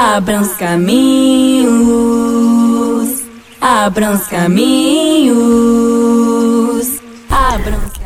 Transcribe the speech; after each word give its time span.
Abram 0.00 0.42
os 0.42 0.52
caminhos, 0.52 1.66
abram 3.60 4.14
os 4.14 4.28
caminhos, 4.28 5.77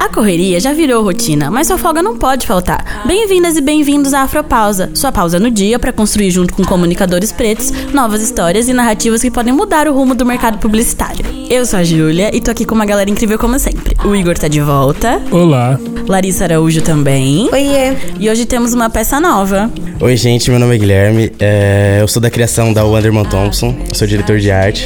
A 0.03 0.09
correria 0.09 0.59
já 0.59 0.73
virou 0.73 1.05
rotina, 1.05 1.49
mas 1.49 1.69
sua 1.69 1.79
folga 1.79 2.03
não 2.03 2.19
pode 2.19 2.45
faltar. 2.45 3.05
Bem-vindas 3.07 3.57
e 3.57 3.61
bem-vindos 3.61 4.13
à 4.13 4.23
Afropausa, 4.23 4.91
sua 4.95 5.13
pausa 5.13 5.39
no 5.39 5.49
dia 5.49 5.79
para 5.79 5.93
construir 5.93 6.29
junto 6.33 6.55
com 6.55 6.65
comunicadores 6.65 7.31
pretos 7.31 7.71
novas 7.93 8.21
histórias 8.21 8.69
e 8.69 8.73
narrativas 8.73 9.23
que 9.23 9.31
podem 9.31 9.53
mudar 9.53 9.87
o 9.87 9.95
rumo 9.95 10.13
do 10.13 10.27
mercado 10.27 10.59
publicitário. 10.59 11.25
Eu 11.49 11.65
sou 11.65 11.79
a 11.79 11.85
Júlia 11.85 12.35
e 12.35 12.41
tô 12.41 12.51
aqui 12.51 12.65
com 12.65 12.75
uma 12.75 12.85
galera 12.85 13.09
incrível 13.09 13.39
como 13.39 13.57
sempre. 13.61 13.95
O 14.05 14.13
Igor 14.13 14.37
tá 14.37 14.49
de 14.49 14.61
volta, 14.61 15.23
Olá. 15.31 15.79
Larissa 16.09 16.47
Araújo 16.47 16.83
também. 16.83 17.49
Oiê. 17.53 17.97
E 18.19 18.29
hoje 18.29 18.45
temos 18.45 18.75
uma 18.75 18.91
peça 18.91 19.21
nova. 19.21 19.71
Oi, 20.01 20.17
gente, 20.17 20.51
meu 20.51 20.59
nome 20.59 20.75
é 20.75 20.79
Guilherme. 20.79 21.33
é, 21.39 21.99
eu 22.01 22.09
sou 22.09 22.21
da 22.21 22.29
criação 22.29 22.73
da 22.73 22.85
Wanderman 22.85 23.25
Thompson, 23.27 23.73
sou 23.93 24.09
diretor 24.09 24.41
de 24.41 24.51
arte. 24.51 24.85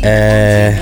É, 0.00 0.76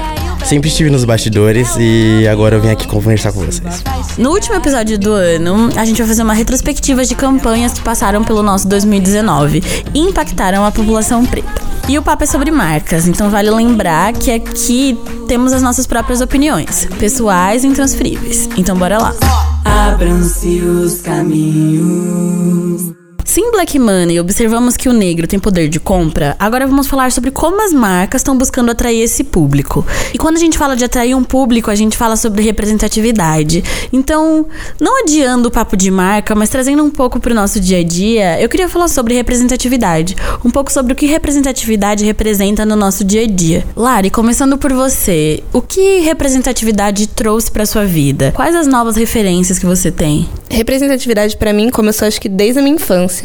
sempre 0.44 0.68
estive 0.68 0.90
nos 0.90 1.04
bastidores 1.04 1.76
e 1.78 2.26
agora 2.28 2.56
eu 2.56 2.60
vim 2.60 2.70
aqui 2.70 2.86
conversar 2.86 3.32
com 3.32 3.40
vocês. 3.40 3.82
No 4.18 4.30
último 4.30 4.56
episódio 4.56 4.98
do 4.98 5.12
ano, 5.12 5.70
a 5.76 5.84
gente 5.84 5.98
vai 5.98 6.06
fazer 6.06 6.22
uma 6.22 6.34
retrospectiva 6.34 7.04
de 7.04 7.14
campanhas 7.14 7.72
que 7.72 7.80
passaram 7.80 8.24
pelo 8.24 8.42
nosso 8.42 8.68
2019 8.68 9.62
e 9.94 9.98
impactaram 9.98 10.64
a 10.64 10.70
população 10.70 11.24
preta. 11.24 11.62
E 11.88 11.98
o 11.98 12.02
papo 12.02 12.24
é 12.24 12.26
sobre 12.26 12.50
marcas, 12.50 13.08
então 13.08 13.30
vale 13.30 13.50
lembrar 13.50 14.12
que 14.12 14.30
aqui 14.30 14.96
temos 15.26 15.52
as 15.52 15.62
nossas 15.62 15.86
próprias 15.86 16.20
opiniões, 16.20 16.86
pessoais 16.98 17.64
e 17.64 17.66
intransferíveis. 17.66 18.48
Então 18.56 18.76
bora 18.76 18.98
lá. 18.98 19.14
abram-se 19.64 20.60
os 20.60 21.00
caminhos. 21.00 23.01
Se 23.32 23.40
em 23.40 23.50
Black 23.50 23.78
Money 23.78 24.20
observamos 24.20 24.76
que 24.76 24.90
o 24.90 24.92
negro 24.92 25.26
tem 25.26 25.38
poder 25.38 25.66
de 25.66 25.80
compra, 25.80 26.36
agora 26.38 26.66
vamos 26.66 26.86
falar 26.86 27.10
sobre 27.10 27.30
como 27.30 27.64
as 27.64 27.72
marcas 27.72 28.20
estão 28.20 28.36
buscando 28.36 28.70
atrair 28.70 29.00
esse 29.00 29.24
público. 29.24 29.86
E 30.12 30.18
quando 30.18 30.36
a 30.36 30.38
gente 30.38 30.58
fala 30.58 30.76
de 30.76 30.84
atrair 30.84 31.14
um 31.14 31.24
público, 31.24 31.70
a 31.70 31.74
gente 31.74 31.96
fala 31.96 32.14
sobre 32.14 32.42
representatividade. 32.42 33.64
Então, 33.90 34.44
não 34.78 35.02
adiando 35.02 35.48
o 35.48 35.50
papo 35.50 35.78
de 35.78 35.90
marca, 35.90 36.34
mas 36.34 36.50
trazendo 36.50 36.84
um 36.84 36.90
pouco 36.90 37.18
pro 37.18 37.34
nosso 37.34 37.58
dia 37.58 37.78
a 37.78 37.82
dia, 37.82 38.38
eu 38.38 38.50
queria 38.50 38.68
falar 38.68 38.88
sobre 38.88 39.14
representatividade. 39.14 40.14
Um 40.44 40.50
pouco 40.50 40.70
sobre 40.70 40.92
o 40.92 40.94
que 40.94 41.06
representatividade 41.06 42.04
representa 42.04 42.66
no 42.66 42.76
nosso 42.76 43.02
dia 43.02 43.22
a 43.22 43.26
dia. 43.26 43.64
Lari, 43.74 44.10
começando 44.10 44.58
por 44.58 44.74
você, 44.74 45.42
o 45.54 45.62
que 45.62 46.00
representatividade 46.00 47.06
trouxe 47.06 47.50
pra 47.50 47.64
sua 47.64 47.86
vida? 47.86 48.30
Quais 48.36 48.54
as 48.54 48.66
novas 48.66 48.94
referências 48.94 49.58
que 49.58 49.64
você 49.64 49.90
tem? 49.90 50.28
Representatividade 50.50 51.34
pra 51.38 51.50
mim 51.54 51.70
começou 51.70 52.06
acho 52.06 52.20
que 52.20 52.28
desde 52.28 52.58
a 52.58 52.62
minha 52.62 52.76
infância. 52.76 53.21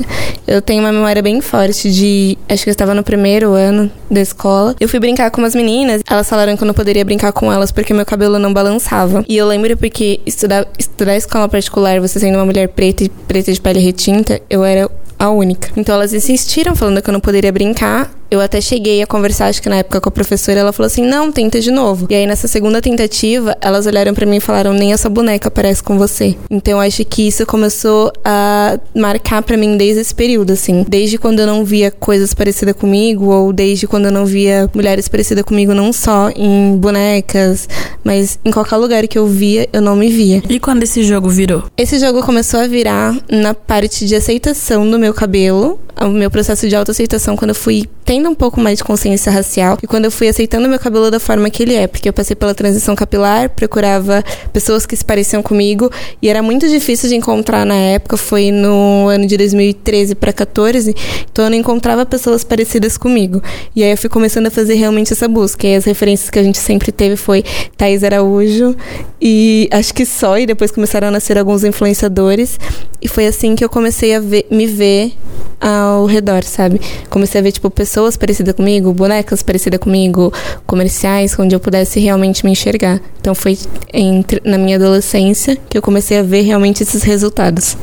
Eu 0.48 0.62
tenho 0.62 0.82
uma 0.82 0.92
memória 0.92 1.22
bem 1.22 1.42
forte 1.42 1.92
de, 1.92 2.38
acho 2.48 2.64
que 2.64 2.70
eu 2.70 2.72
estava 2.72 2.94
no 2.94 3.04
primeiro 3.04 3.52
ano 3.52 3.92
da 4.10 4.22
escola. 4.22 4.76
Eu 4.80 4.88
fui 4.88 5.00
brincar 5.00 5.30
com 5.32 5.42
umas 5.42 5.54
meninas, 5.54 6.02
elas 6.10 6.30
falaram 6.30 6.56
que 6.56 6.64
eu 6.64 6.68
não 6.68 6.74
poderia 6.74 7.04
brincar 7.04 7.32
com 7.32 7.52
elas 7.52 7.72
porque 7.72 7.94
meu 7.94 8.06
cabelo 8.06 8.40
não 8.40 8.54
balançava. 8.54 9.26
E 9.28 9.36
eu 9.36 9.48
lembro 9.48 9.76
porque 9.78 10.20
estudar 10.26 10.66
estudar 10.78 11.16
escola 11.18 11.50
particular, 11.50 12.00
você 12.00 12.20
sendo 12.20 12.36
uma 12.36 12.46
mulher 12.46 12.70
preta 12.70 13.04
e 13.04 13.10
preta 13.10 13.52
de 13.52 13.60
pele 13.60 13.80
retinta, 13.80 14.42
eu 14.50 14.64
era 14.64 14.90
a 15.20 15.30
única. 15.30 15.70
Então 15.76 15.96
elas 15.96 16.14
insistiram 16.14 16.76
falando 16.76 17.02
que 17.02 17.10
eu 17.10 17.14
não 17.14 17.20
poderia 17.20 17.52
brincar. 17.52 18.12
Eu 18.30 18.42
até 18.42 18.60
cheguei 18.60 19.02
a 19.02 19.08
conversar, 19.08 19.48
acho 19.48 19.62
que 19.62 19.70
na 19.70 19.78
época 19.78 20.02
com 20.02 20.10
a 20.10 20.12
professora, 20.12 20.60
ela 20.60 20.74
falou 20.74 20.88
assim: 20.88 21.04
"Não, 21.04 21.32
tenta 21.32 21.60
de 21.60 21.72
novo". 21.72 22.08
E 22.10 22.16
aí 22.16 22.26
nessa 22.26 22.48
segunda 22.48 22.82
tentativa, 22.82 23.56
elas 23.62 23.86
olharam 23.86 24.14
pra 24.14 24.26
mim 24.26 24.38
e 24.38 24.42
falaram: 24.42 24.74
"Nem 24.74 24.94
essa 24.94 25.10
boneca 25.10 25.50
parece 25.50 25.82
com 25.82 25.98
você". 25.98 26.36
Então 26.50 26.80
acho 26.80 27.04
que 27.06 27.28
isso 27.28 27.46
começou 27.46 28.12
a 28.24 28.80
marcar 28.96 29.42
pra 29.42 29.58
mim 29.58 29.78
desde 29.78 30.02
esse 30.02 30.14
período 30.14 30.54
assim, 30.54 30.86
desde 30.88 31.18
quando 31.18 31.40
eu 31.40 31.48
não 31.48 31.64
via 31.64 31.92
coisas 31.92 32.34
parecidas 32.34 32.76
comigo 32.76 33.26
ou 33.26 33.54
desde 33.54 33.88
quando 33.88 34.06
eu 34.06 34.12
não 34.12 34.26
via 34.26 34.70
mulheres 34.74 35.08
parecidas 35.08 35.44
comigo 35.44 35.74
não 35.74 35.94
só 35.94 36.30
em 36.36 36.76
bonecas, 36.78 37.68
mas 38.04 38.40
em 38.44 38.52
qualquer 38.52 38.78
lugar 38.78 39.08
que 39.08 39.18
eu 39.18 39.28
via, 39.28 39.68
eu 39.72 39.82
não 39.82 39.96
me 39.96 40.10
via. 40.10 40.42
E 40.50 40.60
quando 40.60 40.84
esse 40.84 41.04
jogo 41.04 41.30
virou? 41.30 41.64
Esse 41.78 42.00
jogo 42.00 42.22
começou 42.24 42.60
a 42.60 42.68
virar 42.68 43.16
na 43.30 43.54
parte 43.54 44.06
de 44.06 44.16
aceitação 44.16 44.90
do 44.90 45.00
meu 45.00 45.14
cabelo, 45.14 45.80
o 46.02 46.10
meu 46.10 46.30
processo 46.30 46.68
de 46.68 46.76
autoaceitação 46.76 47.36
quando 47.36 47.50
eu 47.50 47.56
fui 47.56 47.86
tendo 48.06 48.30
um 48.30 48.36
pouco 48.36 48.60
mais 48.60 48.78
de 48.78 48.84
consciência 48.84 49.32
racial 49.32 49.78
e 49.82 49.88
quando 49.88 50.06
eu 50.06 50.12
fui 50.12 50.28
aceitando 50.28 50.68
meu 50.70 50.80
cabelo 50.80 51.12
da 51.12 51.20
forma 51.20 51.50
que 51.50 51.64
ele 51.64 51.76
é, 51.76 51.88
porque 51.88 52.08
eu 52.08 52.14
passei 52.14 52.36
pela 52.36 52.54
transição 52.54 52.96
capilar, 52.96 53.50
procurava 53.50 54.24
pessoas 54.54 54.86
que 54.86 54.96
se 54.96 55.04
pareciam 55.04 55.44
comigo 55.44 55.92
e 56.22 56.30
era 56.30 56.42
muito 56.42 56.68
difícil 56.68 57.10
de 57.10 57.16
encontrar 57.16 57.66
na 57.66 57.76
época, 57.76 58.16
foi 58.16 58.52
no 58.52 59.08
ano 59.08 59.26
de 59.26 59.36
2013 59.38 60.16
para 60.16 60.32
14, 60.32 60.96
então 61.32 61.46
eu 61.46 61.52
não 61.52 61.58
encontrava 61.58 62.06
pessoas 62.06 62.44
parecidas 62.44 62.98
comigo. 62.98 63.42
E 63.76 63.84
aí 63.84 63.92
eu 63.92 63.98
fui 63.98 64.10
começando 64.10 64.48
a 64.48 64.52
fazer 64.52 64.76
realmente 64.76 65.14
essa 65.14 65.28
busca. 65.28 65.68
E 65.68 65.76
as 65.76 65.86
referências 65.86 66.30
que 66.30 66.40
a 66.40 66.44
gente 66.44 66.58
sempre 66.58 66.92
teve 66.92 67.16
foi 67.16 67.44
Thaís 67.76 68.04
Araújo 68.04 68.76
e 69.22 69.68
acho 69.72 69.94
que 69.94 70.06
só, 70.06 70.38
e 70.38 70.46
depois 70.46 70.72
começaram 70.72 71.08
a 71.08 71.12
nascer 71.12 71.38
alguns 71.38 71.64
influenciadores. 71.64 72.60
E 73.02 73.08
foi 73.08 73.28
assim 73.28 73.56
que 73.56 73.64
eu 73.64 73.70
comecei 73.70 74.16
a 74.16 74.20
ver- 74.20 74.46
me 74.50 74.66
ver 74.66 75.14
ao 75.60 76.06
redor, 76.06 76.44
sabe? 76.44 76.80
Comecei 77.10 77.40
a 77.40 77.44
ver, 77.44 77.52
tipo, 77.52 77.70
pessoas 77.70 78.16
parecidas 78.16 78.56
comigo, 78.56 78.94
bonecas 78.94 79.42
parecidas 79.42 79.80
comigo, 79.80 80.32
comerciais, 80.66 81.38
onde 81.40 81.56
eu 81.56 81.60
pudesse 81.60 82.00
realmente 82.00 82.46
me 82.46 82.52
enxergar. 82.52 83.00
Então 83.20 83.34
foi 83.34 83.58
entre, 83.94 84.42
na 84.46 84.58
minha 84.58 84.78
adolescência 84.78 85.58
que 85.70 85.78
eu 85.78 85.82
comecei 85.82 86.20
a 86.20 86.24
ver 86.24 86.42
realmente 86.42 86.84
esses 86.84 87.04
resultados. 87.04 87.78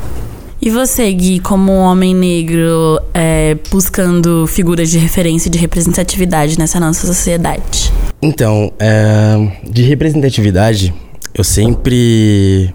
E 0.63 0.71
você, 0.71 1.13
Gui, 1.13 1.41
como 1.41 1.71
um 1.71 1.81
homem 1.81 2.15
negro, 2.15 2.99
é, 3.13 3.55
buscando 3.71 4.47
figuras 4.47 4.89
de 4.89 4.97
referência 4.97 5.49
e 5.49 5.51
de 5.51 5.59
representatividade 5.59 6.59
nessa 6.59 6.81
nossa 6.81 7.07
sociedade? 7.07 7.93
Então, 8.23 8.73
é, 8.79 9.37
de 9.63 9.83
representatividade, 9.83 10.95
eu 11.35 11.45
sempre. 11.45 12.75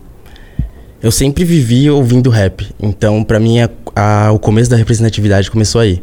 Eu 1.02 1.12
sempre 1.12 1.44
vivi 1.44 1.90
ouvindo 1.90 2.30
rap. 2.30 2.68
Então, 2.82 3.24
pra 3.24 3.40
mim, 3.40 3.60
a- 3.62 3.70
a- 3.96 4.32
o 4.32 4.40
começo 4.40 4.70
da 4.70 4.76
representatividade 4.76 5.50
começou 5.50 5.80
aí. 5.82 6.02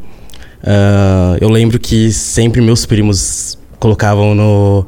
Ah, 0.64 1.36
eu 1.40 1.48
lembro 1.50 1.78
que 1.78 2.10
sempre 2.12 2.60
meus 2.60 2.86
primos 2.86 3.58
colocavam 3.78 4.34
no. 4.34 4.86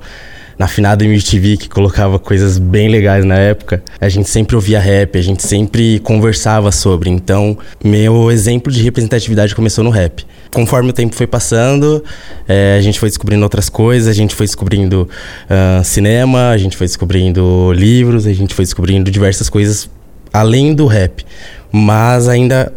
Na 0.59 0.67
finada 0.67 1.05
MTV, 1.05 1.57
que 1.57 1.69
colocava 1.69 2.19
coisas 2.19 2.59
bem 2.59 2.89
legais 2.89 3.25
na 3.25 3.37
época, 3.37 3.81
a 4.01 4.09
gente 4.09 4.29
sempre 4.29 4.57
ouvia 4.57 4.81
rap, 4.81 5.17
a 5.17 5.23
gente 5.23 5.41
sempre 5.47 6.01
conversava 6.01 6.73
sobre. 6.73 7.09
Então, 7.09 7.57
meu 7.85 8.29
exemplo 8.29 8.73
de 8.73 8.83
representatividade 8.83 9.55
começou 9.55 9.85
no 9.85 9.91
rap. 9.91 10.27
Conforme 10.53 10.91
o 10.91 10.93
tempo 10.93 11.15
foi 11.15 11.29
passando, 11.29 12.03
eh, 12.49 12.75
a 12.77 12.83
gente 12.83 12.99
foi 12.99 13.09
descobrindo 13.09 13.45
outras 13.45 13.69
coisas, 13.69 14.09
a 14.09 14.13
gente 14.13 14.35
foi 14.35 14.47
descobrindo 14.47 15.09
ah, 15.49 15.81
cinema, 15.85 16.49
a 16.49 16.59
gente 16.59 16.77
foi 16.77 16.89
descobrindo 16.89 17.73
livros, 17.73 18.27
a 18.27 18.33
gente 18.33 18.53
foi 18.53 18.65
descobrindo 18.65 19.13
diversas 19.13 19.49
coisas 19.49 19.89
além 20.33 20.75
do 20.75 20.87
rap. 20.87 21.25
Mas 21.71 22.29
ainda, 22.29 22.73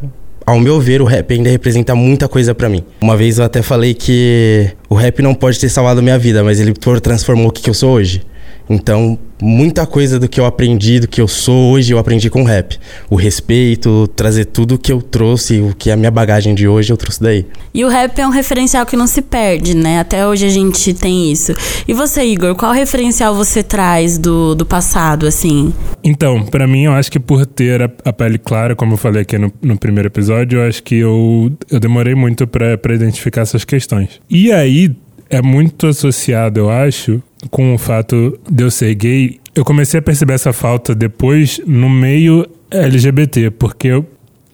ao 0.45 0.59
meu 0.59 0.79
ver, 0.79 1.01
o 1.01 1.05
rap 1.05 1.33
ainda 1.33 1.49
representa 1.49 1.95
muita 1.95 2.27
coisa 2.27 2.53
pra 2.53 2.69
mim. 2.69 2.83
Uma 3.01 3.15
vez 3.15 3.37
eu 3.37 3.45
até 3.45 3.61
falei 3.61 3.93
que 3.93 4.71
o 4.89 4.95
rap 4.95 5.21
não 5.21 5.33
pode 5.33 5.59
ter 5.59 5.69
salvado 5.69 6.01
minha 6.01 6.17
vida, 6.17 6.43
mas 6.43 6.59
ele 6.59 6.73
transformou 7.01 7.47
o 7.47 7.51
que 7.51 7.69
eu 7.69 7.73
sou 7.73 7.91
hoje. 7.91 8.21
Então, 8.69 9.17
muita 9.41 9.85
coisa 9.85 10.19
do 10.19 10.29
que 10.29 10.39
eu 10.39 10.45
aprendi, 10.45 10.99
do 10.99 11.07
que 11.07 11.19
eu 11.19 11.27
sou 11.27 11.73
hoje, 11.73 11.91
eu 11.91 11.97
aprendi 11.97 12.29
com 12.29 12.43
o 12.43 12.45
rap. 12.45 12.79
O 13.09 13.15
respeito, 13.15 14.07
trazer 14.15 14.45
tudo 14.45 14.77
que 14.77 14.91
eu 14.91 15.01
trouxe, 15.01 15.59
o 15.59 15.75
que 15.75 15.89
é 15.89 15.93
a 15.93 15.97
minha 15.97 16.11
bagagem 16.11 16.53
de 16.53 16.67
hoje, 16.67 16.93
eu 16.93 16.97
trouxe 16.97 17.21
daí. 17.21 17.45
E 17.73 17.83
o 17.83 17.89
rap 17.89 18.17
é 18.19 18.27
um 18.27 18.29
referencial 18.29 18.85
que 18.85 18.95
não 18.95 19.07
se 19.07 19.21
perde, 19.21 19.75
né? 19.75 19.99
Até 19.99 20.25
hoje 20.25 20.45
a 20.45 20.49
gente 20.49 20.93
tem 20.93 21.31
isso. 21.31 21.53
E 21.87 21.93
você, 21.93 22.23
Igor, 22.23 22.55
qual 22.55 22.71
referencial 22.71 23.33
você 23.33 23.63
traz 23.63 24.17
do, 24.17 24.55
do 24.55 24.65
passado, 24.65 25.25
assim? 25.25 25.73
Então, 26.03 26.43
pra 26.45 26.67
mim, 26.67 26.83
eu 26.83 26.93
acho 26.93 27.11
que 27.11 27.19
por 27.19 27.45
ter 27.45 27.81
a, 27.81 27.91
a 28.05 28.13
pele 28.13 28.37
clara, 28.37 28.75
como 28.75 28.93
eu 28.93 28.97
falei 28.97 29.23
aqui 29.23 29.37
no, 29.37 29.51
no 29.61 29.77
primeiro 29.77 30.07
episódio, 30.07 30.59
eu 30.59 30.67
acho 30.67 30.83
que 30.83 30.95
eu, 30.95 31.51
eu 31.69 31.79
demorei 31.79 32.15
muito 32.15 32.47
pra 32.47 32.77
identificar 32.93 33.41
essas 33.41 33.65
questões. 33.65 34.21
E 34.29 34.51
aí, 34.51 34.95
é 35.31 35.41
muito 35.41 35.87
associado, 35.87 36.59
eu 36.59 36.69
acho, 36.69 37.23
com 37.49 37.73
o 37.73 37.77
fato 37.77 38.37
de 38.49 38.63
eu 38.63 38.69
ser 38.69 38.93
gay. 38.93 39.39
Eu 39.55 39.63
comecei 39.63 39.99
a 39.99 40.03
perceber 40.03 40.33
essa 40.33 40.51
falta 40.51 40.93
depois 40.93 41.59
no 41.65 41.89
meio 41.89 42.45
LGBT, 42.69 43.49
porque 43.51 43.87
eu, 43.87 44.05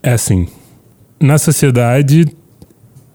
é 0.04 0.12
assim, 0.12 0.48
na 1.20 1.40
sociedade 1.40 2.26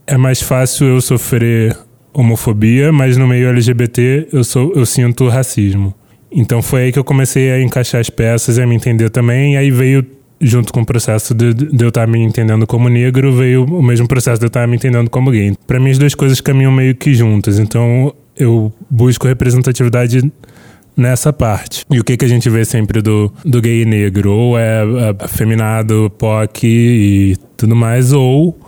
é 0.07 0.17
mais 0.17 0.43
fácil 0.43 0.89
eu 0.89 1.01
sofrer 1.01 1.77
homofobia, 2.13 2.93
mas 2.93 3.17
no 3.17 3.27
meio 3.27 3.49
LGBT 3.49 4.29
eu, 4.33 4.43
sou, 4.43 4.73
eu 4.75 4.85
sinto 4.85 5.29
racismo. 5.29 5.95
Então 6.31 6.61
foi 6.63 6.85
aí 6.85 6.93
que 6.93 6.99
eu 6.99 7.05
comecei 7.05 7.53
a 7.53 7.63
encaixar 7.63 8.01
as 8.01 8.11
peças 8.11 8.59
e 8.59 8.63
a 8.63 8.67
me 8.67 8.75
entender 8.75 9.09
também. 9.11 9.55
E 9.55 9.57
aí 9.57 9.71
veio, 9.71 10.05
junto 10.43 10.73
com 10.73 10.81
o 10.81 10.87
processo 10.87 11.33
de, 11.33 11.55
de 11.55 11.85
eu 11.85 11.89
estar 11.89 12.07
me 12.07 12.19
entendendo 12.19 12.67
como 12.67 12.89
negro, 12.89 13.33
veio 13.33 13.65
o 13.65 13.83
mesmo 13.83 14.09
processo 14.09 14.41
de 14.41 14.47
eu 14.47 14.49
estar 14.49 14.67
me 14.67 14.77
entendendo 14.77 15.09
como 15.09 15.31
gay. 15.31 15.55
Para 15.67 15.79
mim, 15.79 15.91
as 15.91 15.99
duas 15.99 16.15
coisas 16.15 16.41
caminham 16.41 16.73
meio 16.73 16.95
que 16.97 17.15
juntas. 17.15 17.59
Então 17.59 18.13
eu 18.37 18.73
busco 18.91 19.27
representatividade 19.27 20.31
nessa 20.97 21.33
parte. 21.33 21.85
E 21.91 22.01
o 22.01 22.05
que, 22.05 22.17
que 22.17 22.25
a 22.25 22.29
gente 22.29 22.51
vê 22.51 22.65
sempre 22.65 23.01
do, 23.01 23.33
do 23.45 23.61
gay 23.61 23.85
negro? 23.85 24.33
Ou 24.33 24.59
é 24.59 24.83
afeminado, 25.21 26.13
POC 26.19 26.67
e 26.67 27.37
tudo 27.57 27.77
mais, 27.77 28.13
ou 28.13 28.59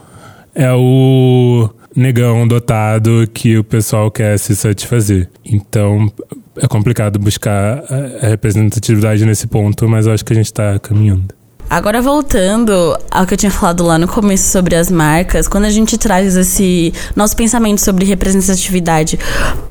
é 0.54 0.72
o 0.72 1.68
negão 1.94 2.46
dotado 2.46 3.28
que 3.32 3.58
o 3.58 3.64
pessoal 3.64 4.10
quer 4.10 4.38
se 4.38 4.54
satisfazer. 4.54 5.28
Então 5.44 6.10
é 6.56 6.68
complicado 6.68 7.18
buscar 7.18 7.82
a 8.22 8.28
representatividade 8.28 9.24
nesse 9.26 9.46
ponto, 9.46 9.88
mas 9.88 10.06
eu 10.06 10.12
acho 10.12 10.24
que 10.24 10.32
a 10.32 10.36
gente 10.36 10.46
está 10.46 10.78
caminhando. 10.78 11.34
Agora 11.68 12.00
voltando 12.00 12.96
ao 13.10 13.26
que 13.26 13.34
eu 13.34 13.38
tinha 13.38 13.50
falado 13.50 13.84
lá 13.84 13.98
no 13.98 14.06
começo 14.06 14.50
sobre 14.50 14.76
as 14.76 14.90
marcas, 14.90 15.48
quando 15.48 15.64
a 15.64 15.70
gente 15.70 15.98
traz 15.98 16.36
esse 16.36 16.92
nosso 17.16 17.36
pensamento 17.36 17.80
sobre 17.80 18.04
representatividade 18.04 19.18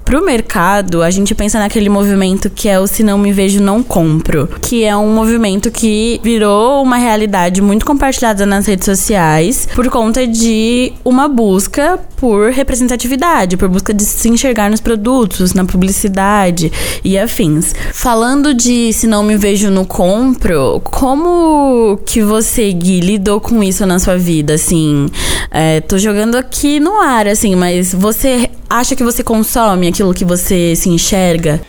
pro 0.04 0.24
mercado, 0.24 1.02
a 1.02 1.10
gente 1.10 1.34
pensa 1.34 1.58
naquele 1.60 1.90
movimento 1.90 2.50
que 2.50 2.68
é 2.68 2.80
o 2.80 2.86
se 2.86 3.04
não 3.04 3.18
me 3.18 3.32
vejo 3.32 3.62
não 3.62 3.82
compro, 3.82 4.50
que 4.62 4.84
é 4.84 4.96
um 4.96 5.14
movimento 5.14 5.72
que 5.72 6.20
virou 6.24 6.84
uma 6.84 6.98
realidade 6.98 7.62
muito 7.62 7.86
compartilhada 7.86 8.46
nas 8.46 8.66
redes 8.66 8.86
sociais 8.86 9.68
por 9.74 9.90
conta 9.90 10.28
de 10.28 10.94
uma 11.06 11.28
busca 11.28 12.00
por 12.18 12.52
representatividade, 12.52 13.58
por 13.58 13.68
busca 13.68 13.94
de 13.94 14.04
se 14.04 14.30
enxergar 14.30 14.70
nos 14.70 14.80
produtos, 14.80 15.54
na 15.54 15.66
publicidade 15.66 16.72
e 17.04 17.18
afins. 17.18 17.74
Falando 17.92 18.54
de 18.54 18.94
se 18.94 19.08
não 19.08 19.24
me 19.24 19.36
vejo 19.36 19.70
no 19.70 19.86
compro, 19.86 20.82
como 20.86 21.83
que 22.06 22.22
você, 22.22 22.72
Gui, 22.72 23.00
lidou 23.00 23.40
com 23.40 23.64
isso 23.64 23.86
na 23.86 24.00
sua 24.00 24.18
vida, 24.18 24.54
assim? 24.54 25.08
É, 25.52 25.82
tô 25.82 25.98
jogando 25.98 26.36
aqui 26.36 26.80
no 26.80 27.00
ar, 27.00 27.28
assim, 27.28 27.56
mas 27.56 27.94
você 27.94 28.50
acha 28.70 28.96
que 28.96 29.04
você 29.04 29.24
consome 29.24 29.88
aquilo 29.88 30.14
que 30.14 30.26
você 30.26 30.76
se 30.76 30.90
enxerga? 30.90 31.62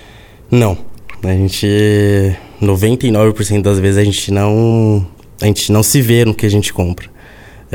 Não. 0.51 0.77
A 1.23 1.33
gente. 1.33 1.67
99% 2.63 3.63
das 3.63 3.79
vezes 3.79 3.99
a 3.99 4.05
gente 4.05 4.31
não. 4.31 5.07
A 5.41 5.47
gente 5.47 5.73
não 5.73 5.83
se 5.83 6.01
vê 6.01 6.25
no 6.25 6.35
que 6.35 6.47
a 6.47 6.51
gente 6.51 6.73
compra. 6.73 7.14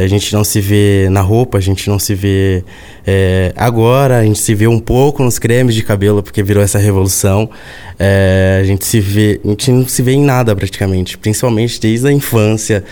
A 0.04 0.08
gente 0.08 0.34
não 0.34 0.44
se 0.44 0.62
vê 0.62 1.08
na 1.10 1.22
roupa, 1.22 1.58
a 1.58 1.62
gente 1.62 1.90
não 1.90 2.00
se 2.00 2.16
vê 2.16 2.64
é, 3.06 3.54
agora, 3.56 4.20
a 4.20 4.24
gente 4.24 4.40
se 4.40 4.56
vê 4.56 4.68
um 4.68 4.80
pouco 4.80 5.24
nos 5.24 5.38
cremes 5.38 5.76
de 5.76 5.84
cabelo, 5.84 6.24
porque 6.24 6.42
virou 6.42 6.64
essa 6.64 6.80
revolução. 6.80 7.50
É, 7.98 8.60
a 8.62 8.64
gente 8.64 8.86
se 8.86 9.00
vê, 9.00 9.42
a 9.44 9.50
gente 9.50 9.72
não 9.72 9.88
se 9.88 10.02
vê 10.02 10.14
em 10.14 10.24
nada 10.24 10.56
praticamente, 10.56 11.18
principalmente 11.18 11.80
desde 11.80 12.08
a 12.08 12.12
infância 12.12 12.84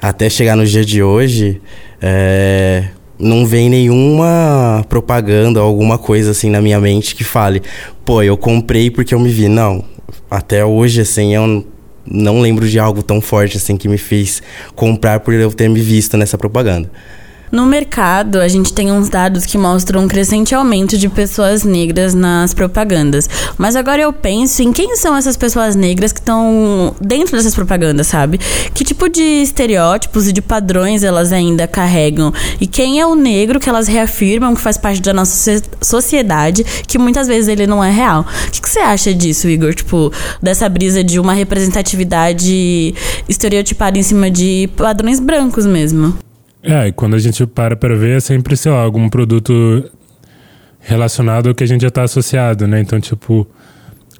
até 0.00 0.28
chegar 0.30 0.56
no 0.56 0.66
dia 0.66 0.84
de 0.84 1.02
hoje. 1.02 1.60
É, 2.00 2.84
não 3.18 3.46
vem 3.46 3.68
nenhuma 3.68 4.84
propaganda 4.88 5.60
alguma 5.60 5.98
coisa 5.98 6.32
assim 6.32 6.50
na 6.50 6.60
minha 6.60 6.80
mente 6.80 7.14
que 7.14 7.24
fale, 7.24 7.62
pô, 8.04 8.22
eu 8.22 8.36
comprei 8.36 8.90
porque 8.90 9.14
eu 9.14 9.20
me 9.20 9.28
vi. 9.28 9.48
Não. 9.48 9.84
Até 10.30 10.64
hoje, 10.64 11.00
assim, 11.00 11.34
eu 11.34 11.64
não 12.06 12.40
lembro 12.40 12.68
de 12.68 12.78
algo 12.78 13.02
tão 13.02 13.20
forte 13.20 13.56
assim 13.56 13.76
que 13.76 13.88
me 13.88 13.98
fez 13.98 14.42
comprar 14.74 15.20
por 15.20 15.34
eu 15.34 15.52
ter 15.52 15.68
me 15.68 15.80
visto 15.80 16.16
nessa 16.16 16.36
propaganda. 16.36 16.90
No 17.52 17.66
mercado, 17.66 18.40
a 18.40 18.48
gente 18.48 18.72
tem 18.72 18.90
uns 18.90 19.08
dados 19.08 19.46
que 19.46 19.56
mostram 19.56 20.02
um 20.02 20.08
crescente 20.08 20.54
aumento 20.54 20.98
de 20.98 21.08
pessoas 21.08 21.62
negras 21.62 22.14
nas 22.14 22.52
propagandas. 22.52 23.28
Mas 23.56 23.76
agora 23.76 24.02
eu 24.02 24.12
penso 24.12 24.62
em 24.62 24.72
quem 24.72 24.96
são 24.96 25.16
essas 25.16 25.36
pessoas 25.36 25.76
negras 25.76 26.12
que 26.12 26.20
estão 26.20 26.96
dentro 27.00 27.36
dessas 27.36 27.54
propagandas, 27.54 28.06
sabe? 28.06 28.38
Que 28.72 28.82
tipo 28.82 29.08
de 29.08 29.22
estereótipos 29.22 30.26
e 30.26 30.32
de 30.32 30.42
padrões 30.42 31.04
elas 31.04 31.32
ainda 31.32 31.68
carregam? 31.68 32.32
E 32.60 32.66
quem 32.66 32.98
é 32.98 33.06
o 33.06 33.14
negro 33.14 33.60
que 33.60 33.68
elas 33.68 33.86
reafirmam 33.86 34.54
que 34.54 34.60
faz 34.60 34.76
parte 34.76 35.00
da 35.00 35.12
nossa 35.12 35.62
sociedade, 35.80 36.64
que 36.86 36.98
muitas 36.98 37.28
vezes 37.28 37.48
ele 37.48 37.66
não 37.66 37.84
é 37.84 37.90
real? 37.90 38.26
O 38.48 38.50
que, 38.50 38.60
que 38.60 38.68
você 38.68 38.80
acha 38.80 39.14
disso, 39.14 39.48
Igor? 39.48 39.74
Tipo, 39.74 40.12
dessa 40.42 40.68
brisa 40.68 41.04
de 41.04 41.20
uma 41.20 41.34
representatividade 41.34 42.94
estereotipada 43.28 43.98
em 43.98 44.02
cima 44.02 44.30
de 44.30 44.68
padrões 44.76 45.20
brancos 45.20 45.66
mesmo? 45.66 46.16
É, 46.64 46.88
e 46.88 46.92
quando 46.92 47.14
a 47.14 47.18
gente 47.18 47.46
para 47.46 47.76
para 47.76 47.94
ver, 47.94 48.16
é 48.16 48.20
sempre, 48.20 48.56
sei 48.56 48.72
lá, 48.72 48.80
algum 48.80 49.08
produto 49.10 49.84
relacionado 50.80 51.48
ao 51.48 51.54
que 51.54 51.62
a 51.62 51.66
gente 51.66 51.82
já 51.82 51.90
tá 51.90 52.02
associado, 52.02 52.66
né? 52.66 52.80
Então, 52.80 52.98
tipo, 52.98 53.46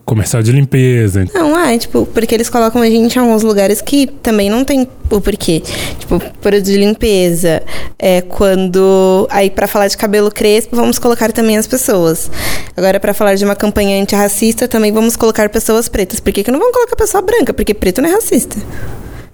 comercial 0.04 0.42
de 0.42 0.52
limpeza. 0.52 1.24
Não, 1.32 1.58
é, 1.58 1.78
tipo, 1.78 2.06
porque 2.06 2.34
eles 2.34 2.50
colocam 2.50 2.82
a 2.82 2.86
gente 2.86 3.16
em 3.16 3.18
alguns 3.18 3.42
lugares 3.42 3.80
que 3.80 4.06
também 4.06 4.50
não 4.50 4.64
tem 4.64 4.86
o 5.10 5.20
porquê. 5.20 5.62
Tipo, 5.98 6.20
produto 6.40 6.66
de 6.66 6.76
limpeza. 6.76 7.62
É 7.98 8.20
quando. 8.20 9.26
Aí, 9.30 9.48
para 9.50 9.66
falar 9.66 9.88
de 9.88 9.96
cabelo 9.96 10.30
crespo, 10.30 10.76
vamos 10.76 10.98
colocar 10.98 11.32
também 11.32 11.56
as 11.56 11.66
pessoas. 11.66 12.30
Agora, 12.76 13.00
para 13.00 13.14
falar 13.14 13.34
de 13.36 13.44
uma 13.44 13.56
campanha 13.56 14.02
antirracista, 14.02 14.68
também 14.68 14.92
vamos 14.92 15.16
colocar 15.16 15.48
pessoas 15.48 15.88
pretas. 15.88 16.20
Por 16.20 16.32
que, 16.32 16.44
que 16.44 16.50
não 16.50 16.58
vamos 16.58 16.74
colocar 16.74 16.96
pessoa 16.96 17.22
branca? 17.22 17.54
Porque 17.54 17.72
preto 17.72 18.02
não 18.02 18.10
é 18.10 18.12
racista. 18.12 18.56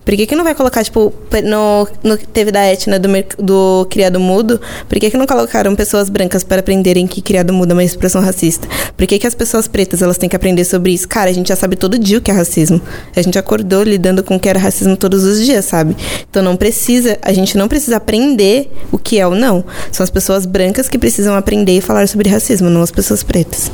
Por 0.04 0.16
que, 0.16 0.26
que 0.26 0.34
não 0.34 0.44
vai 0.44 0.54
colocar, 0.54 0.82
tipo, 0.82 1.12
no, 1.44 1.86
no 2.02 2.16
teve 2.16 2.50
da 2.50 2.64
etna 2.64 2.98
do, 2.98 3.08
do 3.38 3.86
criado 3.90 4.18
mudo, 4.18 4.60
por 4.88 4.98
que, 4.98 5.10
que 5.10 5.16
não 5.16 5.26
colocaram 5.26 5.76
pessoas 5.76 6.08
brancas 6.08 6.42
para 6.42 6.60
aprenderem 6.60 7.06
que 7.06 7.20
criado 7.20 7.52
mudo 7.52 7.70
é 7.70 7.74
uma 7.74 7.84
expressão 7.84 8.22
racista? 8.22 8.66
Por 8.96 9.06
que, 9.06 9.18
que 9.18 9.26
as 9.26 9.34
pessoas 9.34 9.68
pretas 9.68 10.00
elas 10.00 10.16
têm 10.16 10.28
que 10.28 10.34
aprender 10.34 10.64
sobre 10.64 10.92
isso? 10.92 11.06
Cara, 11.06 11.30
a 11.30 11.32
gente 11.32 11.48
já 11.48 11.56
sabe 11.56 11.76
todo 11.76 11.98
dia 11.98 12.18
o 12.18 12.20
que 12.20 12.30
é 12.30 12.34
racismo. 12.34 12.80
A 13.14 13.20
gente 13.20 13.38
acordou 13.38 13.82
lidando 13.82 14.22
com 14.24 14.36
o 14.36 14.40
que 14.40 14.48
era 14.48 14.58
racismo 14.58 14.96
todos 14.96 15.22
os 15.24 15.44
dias, 15.44 15.66
sabe? 15.66 15.94
Então 16.28 16.42
não 16.42 16.56
precisa, 16.56 17.18
a 17.20 17.32
gente 17.32 17.56
não 17.58 17.68
precisa 17.68 17.98
aprender 17.98 18.72
o 18.90 18.98
que 18.98 19.18
é 19.18 19.26
ou 19.26 19.34
não. 19.34 19.64
São 19.92 20.02
as 20.02 20.10
pessoas 20.10 20.46
brancas 20.46 20.88
que 20.88 20.98
precisam 20.98 21.34
aprender 21.34 21.76
e 21.76 21.80
falar 21.80 22.08
sobre 22.08 22.28
racismo, 22.28 22.70
não 22.70 22.82
as 22.82 22.90
pessoas 22.90 23.22
pretas. 23.22 23.70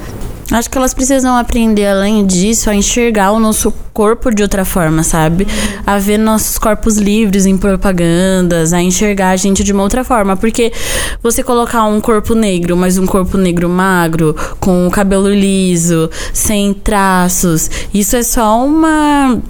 Acho 0.50 0.70
que 0.70 0.78
elas 0.78 0.94
precisam 0.94 1.36
aprender, 1.36 1.86
além 1.86 2.24
disso, 2.24 2.70
a 2.70 2.74
enxergar 2.74 3.32
o 3.32 3.40
nosso 3.40 3.72
corpo 3.92 4.32
de 4.32 4.42
outra 4.44 4.64
forma, 4.64 5.02
sabe? 5.02 5.46
A 5.84 5.98
ver 5.98 6.18
nossos 6.18 6.56
corpos 6.56 6.98
livres 6.98 7.46
em 7.46 7.56
propagandas, 7.56 8.72
a 8.72 8.80
enxergar 8.80 9.30
a 9.30 9.36
gente 9.36 9.64
de 9.64 9.72
uma 9.72 9.82
outra 9.82 10.04
forma. 10.04 10.36
Porque 10.36 10.72
você 11.20 11.42
colocar 11.42 11.84
um 11.84 12.00
corpo 12.00 12.34
negro, 12.34 12.76
mas 12.76 12.96
um 12.96 13.06
corpo 13.06 13.36
negro 13.36 13.68
magro, 13.68 14.36
com 14.60 14.86
o 14.86 14.90
cabelo 14.90 15.28
liso, 15.28 16.08
sem 16.32 16.72
traços, 16.72 17.68
isso 17.92 18.14
é 18.14 18.22
só 18.22 18.64
uma 18.64 19.40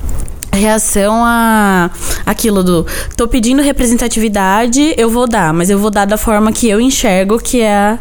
reação 0.52 1.22
a 1.22 1.90
aquilo 2.24 2.64
do 2.64 2.86
tô 3.14 3.28
pedindo 3.28 3.60
representatividade, 3.60 4.94
eu 4.96 5.10
vou 5.10 5.28
dar, 5.28 5.52
mas 5.52 5.68
eu 5.68 5.78
vou 5.78 5.90
dar 5.90 6.06
da 6.06 6.16
forma 6.16 6.50
que 6.50 6.66
eu 6.66 6.80
enxergo 6.80 7.38
que 7.38 7.60
é 7.60 7.98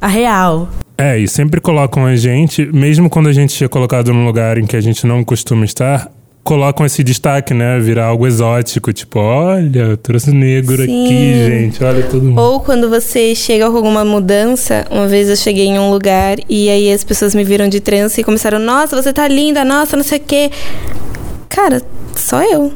a 0.00 0.06
real. 0.06 0.68
É, 1.00 1.18
e 1.18 1.26
sempre 1.26 1.60
colocam 1.60 2.04
a 2.04 2.14
gente, 2.14 2.66
mesmo 2.66 3.08
quando 3.08 3.28
a 3.28 3.32
gente 3.32 3.64
é 3.64 3.68
colocado 3.68 4.12
num 4.12 4.26
lugar 4.26 4.58
em 4.58 4.66
que 4.66 4.76
a 4.76 4.80
gente 4.80 5.06
não 5.06 5.24
costuma 5.24 5.64
estar, 5.64 6.10
colocam 6.44 6.84
esse 6.84 7.02
destaque, 7.02 7.54
né? 7.54 7.78
Virar 7.78 8.06
algo 8.06 8.26
exótico, 8.26 8.92
tipo, 8.92 9.18
olha, 9.18 9.96
trouxe 9.96 10.30
negro 10.30 10.84
Sim. 10.84 11.04
aqui, 11.04 11.34
gente, 11.46 11.82
olha 11.82 12.02
todo 12.02 12.22
mundo. 12.22 12.40
Ou 12.40 12.60
quando 12.60 12.90
você 12.90 13.34
chega 13.34 13.70
com 13.70 13.76
alguma 13.76 14.04
mudança, 14.04 14.86
uma 14.90 15.06
vez 15.06 15.30
eu 15.30 15.36
cheguei 15.36 15.68
em 15.68 15.78
um 15.78 15.90
lugar 15.90 16.36
e 16.48 16.68
aí 16.68 16.92
as 16.92 17.02
pessoas 17.02 17.34
me 17.34 17.44
viram 17.44 17.68
de 17.68 17.80
trança 17.80 18.20
e 18.20 18.24
começaram, 18.24 18.58
nossa, 18.58 19.00
você 19.00 19.12
tá 19.12 19.26
linda, 19.26 19.64
nossa, 19.64 19.96
não 19.96 20.04
sei 20.04 20.18
o 20.18 20.22
quê. 20.22 20.50
Cara, 21.48 21.80
só 22.14 22.42
eu 22.42 22.72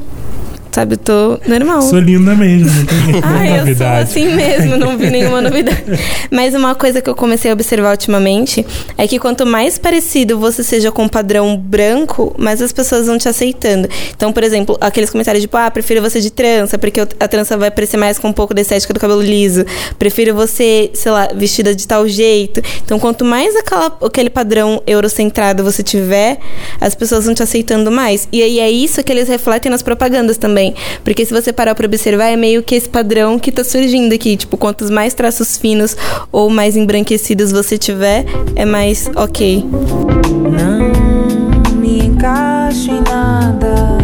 sabe? 0.75 0.95
Eu 0.95 0.97
tô 0.97 1.39
normal. 1.47 1.81
Sou 1.83 1.99
linda 1.99 2.35
mesmo, 2.35 2.69
não 2.69 2.85
tem 2.85 2.97
nenhuma 3.07 3.37
Ai, 3.37 3.57
novidade. 3.59 4.01
eu 4.01 4.07
sou 4.07 4.25
assim 4.25 4.35
mesmo, 4.35 4.77
não 4.77 4.97
vi 4.97 5.09
nenhuma 5.09 5.41
novidade. 5.41 5.83
Mas 6.29 6.53
uma 6.53 6.75
coisa 6.75 7.01
que 7.01 7.09
eu 7.09 7.15
comecei 7.15 7.49
a 7.49 7.53
observar 7.53 7.91
ultimamente 7.91 8.65
é 8.97 9.07
que 9.07 9.17
quanto 9.17 9.45
mais 9.45 9.77
parecido 9.77 10.37
você 10.37 10.63
seja 10.63 10.91
com 10.91 11.05
o 11.05 11.09
padrão 11.09 11.55
branco, 11.55 12.35
mais 12.37 12.61
as 12.61 12.73
pessoas 12.73 13.07
vão 13.07 13.17
te 13.17 13.29
aceitando. 13.29 13.87
Então, 14.13 14.33
por 14.33 14.43
exemplo, 14.43 14.77
aqueles 14.81 15.09
comentários 15.09 15.41
tipo, 15.41 15.55
ah, 15.55 15.71
prefiro 15.71 16.01
você 16.01 16.19
de 16.19 16.29
trança, 16.29 16.77
porque 16.77 16.99
a 16.99 17.27
trança 17.27 17.55
vai 17.55 17.71
parecer 17.71 17.95
mais 17.95 18.19
com 18.19 18.27
um 18.27 18.33
pouco 18.33 18.53
da 18.53 18.61
estética 18.61 18.93
do 18.93 18.99
cabelo 18.99 19.21
liso. 19.21 19.65
Prefiro 19.97 20.35
você, 20.35 20.91
sei 20.93 21.11
lá, 21.11 21.29
vestida 21.33 21.73
de 21.73 21.87
tal 21.87 22.05
jeito. 22.05 22.61
Então, 22.83 22.99
quanto 22.99 23.23
mais 23.23 23.55
aquela, 23.55 23.97
aquele 24.03 24.29
padrão 24.29 24.83
eurocentrado 24.85 25.63
você 25.63 25.81
tiver, 25.81 26.37
as 26.81 26.93
pessoas 26.93 27.25
vão 27.25 27.33
te 27.33 27.41
aceitando 27.41 27.89
mais. 27.89 28.27
E 28.29 28.43
aí 28.43 28.59
é 28.59 28.69
isso 28.69 29.01
que 29.01 29.11
eles 29.11 29.29
refletem 29.29 29.71
nas 29.71 29.81
propagandas 29.81 30.37
também 30.37 30.64
também. 30.65 30.73
Porque 31.03 31.25
se 31.25 31.33
você 31.33 31.53
parar 31.53 31.75
para 31.75 31.85
observar, 31.85 32.29
é 32.29 32.35
meio 32.35 32.63
que 32.63 32.73
esse 32.73 32.89
padrão 32.89 33.37
que 33.37 33.51
tá 33.51 33.63
surgindo 33.63 34.13
aqui. 34.13 34.35
Tipo, 34.35 34.57
quantos 34.57 34.89
mais 34.89 35.13
traços 35.13 35.57
finos 35.57 35.95
ou 36.31 36.49
mais 36.49 36.75
embranquecidos 36.75 37.51
você 37.51 37.77
tiver, 37.77 38.25
é 38.55 38.65
mais 38.65 39.09
ok. 39.15 39.63
Não 39.63 41.75
me 41.75 42.05
encaixo 42.05 42.91
em 42.91 43.01
nada. 43.01 43.97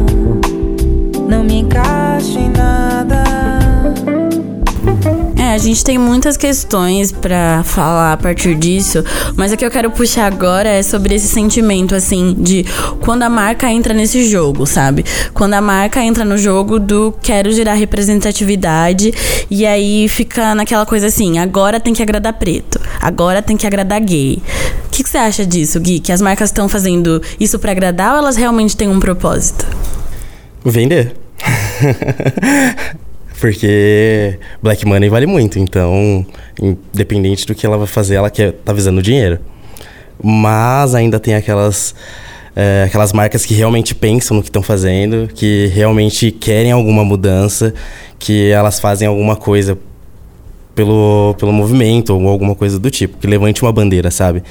Não 1.27 1.43
me 1.43 1.59
encaixo 1.59 2.37
em 2.37 2.49
nada. 2.49 2.70
A 5.51 5.57
gente 5.57 5.83
tem 5.83 5.97
muitas 5.97 6.37
questões 6.37 7.11
para 7.11 7.61
falar 7.65 8.13
a 8.13 8.17
partir 8.17 8.55
disso, 8.55 9.03
mas 9.35 9.51
o 9.51 9.57
que 9.57 9.65
eu 9.65 9.69
quero 9.69 9.91
puxar 9.91 10.25
agora 10.25 10.69
é 10.69 10.81
sobre 10.81 11.13
esse 11.13 11.27
sentimento, 11.27 11.93
assim, 11.93 12.33
de 12.39 12.65
quando 13.01 13.23
a 13.23 13.29
marca 13.29 13.69
entra 13.69 13.93
nesse 13.93 14.23
jogo, 14.29 14.65
sabe? 14.65 15.03
Quando 15.33 15.55
a 15.55 15.59
marca 15.59 16.01
entra 16.01 16.23
no 16.23 16.37
jogo 16.37 16.79
do 16.79 17.13
quero 17.21 17.51
gerar 17.51 17.73
representatividade 17.73 19.13
e 19.51 19.65
aí 19.65 20.07
fica 20.07 20.55
naquela 20.55 20.85
coisa 20.85 21.07
assim, 21.07 21.37
agora 21.37 21.81
tem 21.81 21.93
que 21.93 22.01
agradar 22.01 22.31
preto, 22.31 22.79
agora 23.01 23.41
tem 23.41 23.57
que 23.57 23.67
agradar 23.67 23.99
gay. 23.99 24.41
O 24.85 24.89
que, 24.89 25.03
que 25.03 25.09
você 25.09 25.17
acha 25.17 25.45
disso, 25.45 25.81
Gui? 25.81 25.99
Que 25.99 26.13
as 26.13 26.21
marcas 26.21 26.47
estão 26.47 26.69
fazendo 26.69 27.21
isso 27.37 27.59
para 27.59 27.71
agradar 27.71 28.13
ou 28.13 28.19
elas 28.19 28.37
realmente 28.37 28.77
têm 28.77 28.87
um 28.87 29.01
propósito? 29.01 29.67
Vender. 30.63 31.13
Porque 33.41 34.37
Black 34.61 34.85
Money 34.85 35.09
vale 35.09 35.25
muito, 35.25 35.57
então, 35.57 36.23
independente 36.61 37.43
do 37.47 37.55
que 37.55 37.65
ela 37.65 37.75
vai 37.75 37.87
fazer, 37.87 38.13
ela 38.13 38.29
quer 38.29 38.51
tá 38.51 38.71
visando 38.71 39.01
dinheiro. 39.01 39.39
Mas 40.23 40.93
ainda 40.93 41.19
tem 41.19 41.33
aquelas 41.33 41.95
é, 42.55 42.83
aquelas 42.85 43.11
marcas 43.11 43.43
que 43.43 43.55
realmente 43.55 43.95
pensam 43.95 44.37
no 44.37 44.43
que 44.43 44.49
estão 44.49 44.61
fazendo, 44.61 45.27
que 45.33 45.71
realmente 45.73 46.29
querem 46.29 46.71
alguma 46.71 47.03
mudança, 47.03 47.73
que 48.19 48.51
elas 48.51 48.79
fazem 48.79 49.07
alguma 49.07 49.35
coisa 49.35 49.75
pelo, 50.75 51.35
pelo 51.39 51.51
movimento 51.51 52.13
ou 52.13 52.27
alguma 52.27 52.53
coisa 52.53 52.77
do 52.77 52.91
tipo, 52.91 53.17
que 53.17 53.25
levante 53.25 53.63
uma 53.63 53.71
bandeira, 53.71 54.11
sabe? 54.11 54.43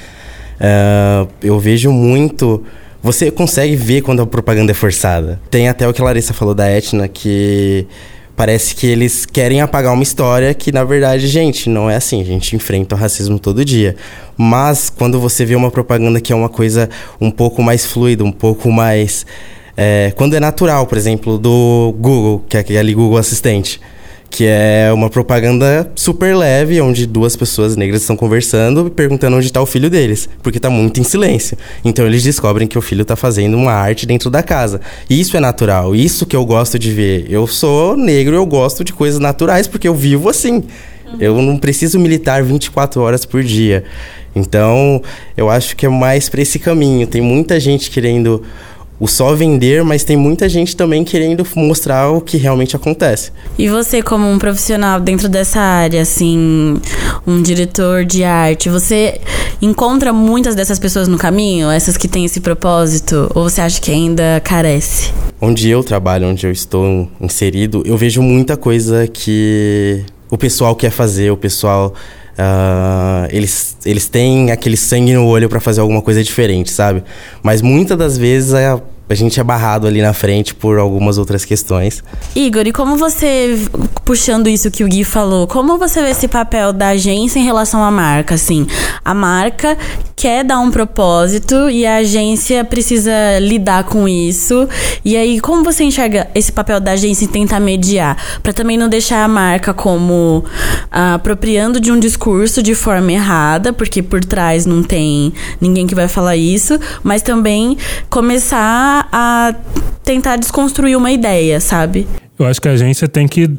É, 0.58 1.28
eu 1.44 1.60
vejo 1.60 1.92
muito. 1.92 2.60
Você 3.00 3.30
consegue 3.30 3.76
ver 3.76 4.02
quando 4.02 4.20
a 4.22 4.26
propaganda 4.26 4.72
é 4.72 4.74
forçada. 4.74 5.40
Tem 5.48 5.68
até 5.68 5.86
o 5.86 5.92
que 5.92 6.02
a 6.02 6.04
Larissa 6.04 6.34
falou 6.34 6.56
da 6.56 6.68
Etna, 6.68 7.06
que 7.06 7.86
parece 8.40 8.74
que 8.74 8.86
eles 8.86 9.26
querem 9.26 9.60
apagar 9.60 9.92
uma 9.92 10.02
história 10.02 10.54
que, 10.54 10.72
na 10.72 10.82
verdade, 10.82 11.26
gente, 11.26 11.68
não 11.68 11.90
é 11.90 11.96
assim. 11.96 12.22
A 12.22 12.24
gente 12.24 12.56
enfrenta 12.56 12.94
o 12.94 12.98
racismo 12.98 13.38
todo 13.38 13.62
dia. 13.62 13.94
Mas 14.34 14.88
quando 14.88 15.20
você 15.20 15.44
vê 15.44 15.54
uma 15.54 15.70
propaganda 15.70 16.22
que 16.22 16.32
é 16.32 16.34
uma 16.34 16.48
coisa 16.48 16.88
um 17.20 17.30
pouco 17.30 17.62
mais 17.62 17.84
fluida, 17.84 18.24
um 18.24 18.32
pouco 18.32 18.72
mais. 18.72 19.26
É, 19.76 20.14
quando 20.16 20.32
é 20.32 20.40
natural, 20.40 20.86
por 20.86 20.96
exemplo, 20.96 21.36
do 21.36 21.94
Google, 21.98 22.42
que 22.48 22.56
é 22.56 22.60
aquele 22.60 22.94
Google 22.94 23.18
Assistente 23.18 23.78
que 24.30 24.46
é 24.46 24.90
uma 24.92 25.10
propaganda 25.10 25.90
super 25.96 26.36
leve, 26.36 26.80
onde 26.80 27.04
duas 27.04 27.34
pessoas 27.34 27.74
negras 27.74 28.02
estão 28.02 28.16
conversando 28.16 28.86
e 28.86 28.90
perguntando 28.90 29.36
onde 29.36 29.46
está 29.46 29.60
o 29.60 29.66
filho 29.66 29.90
deles, 29.90 30.28
porque 30.40 30.58
está 30.58 30.70
muito 30.70 31.00
em 31.00 31.02
silêncio. 31.04 31.58
Então 31.84 32.06
eles 32.06 32.22
descobrem 32.22 32.68
que 32.68 32.78
o 32.78 32.80
filho 32.80 33.02
está 33.02 33.16
fazendo 33.16 33.56
uma 33.56 33.72
arte 33.72 34.06
dentro 34.06 34.30
da 34.30 34.42
casa. 34.42 34.80
Isso 35.10 35.36
é 35.36 35.40
natural, 35.40 35.96
isso 35.96 36.24
que 36.24 36.36
eu 36.36 36.46
gosto 36.46 36.78
de 36.78 36.92
ver. 36.92 37.26
Eu 37.28 37.46
sou 37.48 37.96
negro, 37.96 38.36
eu 38.36 38.46
gosto 38.46 38.84
de 38.84 38.92
coisas 38.92 39.18
naturais 39.18 39.66
porque 39.66 39.88
eu 39.88 39.94
vivo 39.94 40.28
assim. 40.28 40.62
Eu 41.18 41.42
não 41.42 41.58
preciso 41.58 41.98
militar 41.98 42.42
24 42.44 43.00
horas 43.00 43.24
por 43.24 43.42
dia. 43.42 43.82
Então, 44.34 45.02
eu 45.36 45.50
acho 45.50 45.74
que 45.74 45.84
é 45.84 45.88
mais 45.88 46.28
para 46.28 46.40
esse 46.40 46.58
caminho. 46.58 47.04
Tem 47.06 47.20
muita 47.20 47.58
gente 47.58 47.90
querendo 47.90 48.44
o 49.00 49.08
só 49.08 49.34
vender, 49.34 49.82
mas 49.82 50.04
tem 50.04 50.16
muita 50.16 50.46
gente 50.46 50.76
também 50.76 51.02
querendo 51.02 51.44
mostrar 51.56 52.10
o 52.10 52.20
que 52.20 52.36
realmente 52.36 52.76
acontece. 52.76 53.32
E 53.58 53.66
você, 53.66 54.02
como 54.02 54.30
um 54.30 54.38
profissional 54.38 55.00
dentro 55.00 55.26
dessa 55.26 55.58
área, 55.58 56.02
assim, 56.02 56.78
um 57.26 57.40
diretor 57.40 58.04
de 58.04 58.22
arte, 58.22 58.68
você 58.68 59.18
encontra 59.62 60.12
muitas 60.12 60.54
dessas 60.54 60.78
pessoas 60.78 61.08
no 61.08 61.16
caminho, 61.16 61.70
essas 61.70 61.96
que 61.96 62.06
têm 62.06 62.26
esse 62.26 62.40
propósito, 62.40 63.30
ou 63.34 63.48
você 63.48 63.62
acha 63.62 63.80
que 63.80 63.90
ainda 63.90 64.38
carece? 64.44 65.12
Onde 65.40 65.70
eu 65.70 65.82
trabalho, 65.82 66.28
onde 66.28 66.46
eu 66.46 66.52
estou 66.52 67.10
inserido, 67.18 67.82
eu 67.86 67.96
vejo 67.96 68.20
muita 68.20 68.54
coisa 68.54 69.06
que 69.06 70.04
o 70.30 70.36
pessoal 70.36 70.76
quer 70.76 70.90
fazer, 70.90 71.30
o 71.30 71.36
pessoal 71.38 71.94
Uh, 72.38 73.28
eles, 73.30 73.76
eles 73.84 74.08
têm 74.08 74.50
aquele 74.50 74.76
sangue 74.76 75.12
no 75.12 75.26
olho 75.26 75.48
para 75.48 75.60
fazer 75.60 75.80
alguma 75.80 76.00
coisa 76.00 76.22
diferente, 76.22 76.70
sabe? 76.70 77.02
Mas 77.42 77.60
muitas 77.60 77.98
das 77.98 78.16
vezes 78.16 78.54
a, 78.54 78.80
a 79.10 79.14
gente 79.14 79.38
é 79.38 79.44
barrado 79.44 79.86
ali 79.86 80.00
na 80.00 80.12
frente 80.12 80.54
por 80.54 80.78
algumas 80.78 81.18
outras 81.18 81.44
questões. 81.44 82.02
Igor, 82.34 82.66
e 82.66 82.72
como 82.72 82.96
você, 82.96 83.58
puxando 84.04 84.48
isso 84.48 84.70
que 84.70 84.84
o 84.84 84.88
Gui 84.88 85.04
falou, 85.04 85.46
como 85.46 85.78
você 85.78 86.02
vê 86.02 86.10
esse 86.10 86.28
papel 86.28 86.72
da 86.72 86.88
agência 86.88 87.38
em 87.38 87.44
relação 87.44 87.82
à 87.82 87.90
marca? 87.90 88.34
Assim, 88.34 88.66
a 89.04 89.12
marca 89.12 89.76
quer 90.16 90.44
dar 90.44 90.60
um 90.60 90.70
propósito 90.70 91.68
e 91.70 91.84
a 91.84 91.96
agência 91.96 92.64
precisa 92.64 93.10
lidar 93.40 93.84
com 93.84 94.08
isso. 94.08 94.68
E 95.04 95.16
aí, 95.16 95.40
como 95.40 95.64
você 95.64 95.84
enxerga 95.84 96.28
esse 96.34 96.52
papel 96.52 96.80
da 96.80 96.92
agência 96.92 97.24
em 97.24 97.28
tentar 97.28 97.60
mediar? 97.60 98.16
para 98.42 98.52
também 98.52 98.76
não 98.76 98.88
deixar 98.88 99.24
a 99.24 99.28
marca 99.28 99.72
como 99.72 100.44
ah, 100.90 101.14
apropriando 101.14 101.80
de 101.80 101.92
um 101.92 101.98
discurso 101.98 102.62
de 102.62 102.74
forma 102.74 103.12
errada, 103.12 103.72
porque 103.72 104.02
por 104.02 104.24
trás 104.24 104.66
não 104.66 104.82
tem 104.82 105.32
ninguém 105.60 105.86
que 105.86 105.94
vai 105.94 106.08
falar 106.08 106.36
isso, 106.36 106.78
mas 107.02 107.22
também 107.22 107.76
começar 108.08 108.99
a 109.12 109.54
tentar 110.04 110.36
desconstruir 110.36 110.96
uma 110.96 111.10
ideia, 111.10 111.60
sabe? 111.60 112.06
Eu 112.38 112.46
acho 112.46 112.60
que 112.60 112.68
a 112.68 112.72
agência 112.72 113.08
tem 113.08 113.28
que 113.28 113.50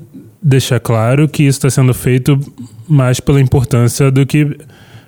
deixar 0.41 0.79
claro 0.79 1.29
que 1.29 1.43
isso 1.43 1.59
está 1.59 1.69
sendo 1.69 1.93
feito 1.93 2.39
mais 2.87 3.19
pela 3.19 3.39
importância 3.39 4.09
do 4.09 4.25
que 4.25 4.57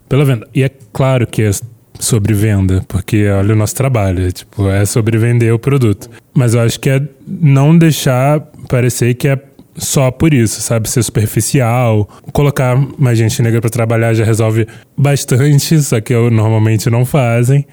pela 0.07 0.23
venda. 0.23 0.47
E 0.53 0.63
é 0.63 0.69
claro 0.91 1.25
que 1.25 1.41
é 1.41 1.51
sobre 1.99 2.33
venda, 2.33 2.83
porque 2.87 3.27
olha 3.29 3.53
o 3.53 3.57
nosso 3.57 3.75
trabalho, 3.75 4.31
tipo, 4.31 4.69
é 4.69 4.85
sobre 4.85 5.17
vender 5.17 5.51
o 5.51 5.59
produto. 5.59 6.09
Mas 6.33 6.53
eu 6.53 6.61
acho 6.61 6.79
que 6.79 6.89
é 6.89 7.01
não 7.27 7.77
deixar 7.77 8.41
parecer 8.67 9.13
que 9.15 9.27
é 9.27 9.39
só 9.75 10.11
por 10.11 10.33
isso, 10.33 10.61
sabe? 10.61 10.89
Ser 10.89 11.03
superficial. 11.03 12.07
Colocar 12.31 12.77
mais 12.97 13.17
gente 13.17 13.41
negra 13.41 13.59
para 13.59 13.69
trabalhar 13.69 14.13
já 14.13 14.23
resolve 14.23 14.67
bastante, 14.97 15.81
só 15.81 15.99
que 15.99 16.13
eu, 16.13 16.29
normalmente 16.29 16.89
não 16.89 17.05
fazem. 17.05 17.65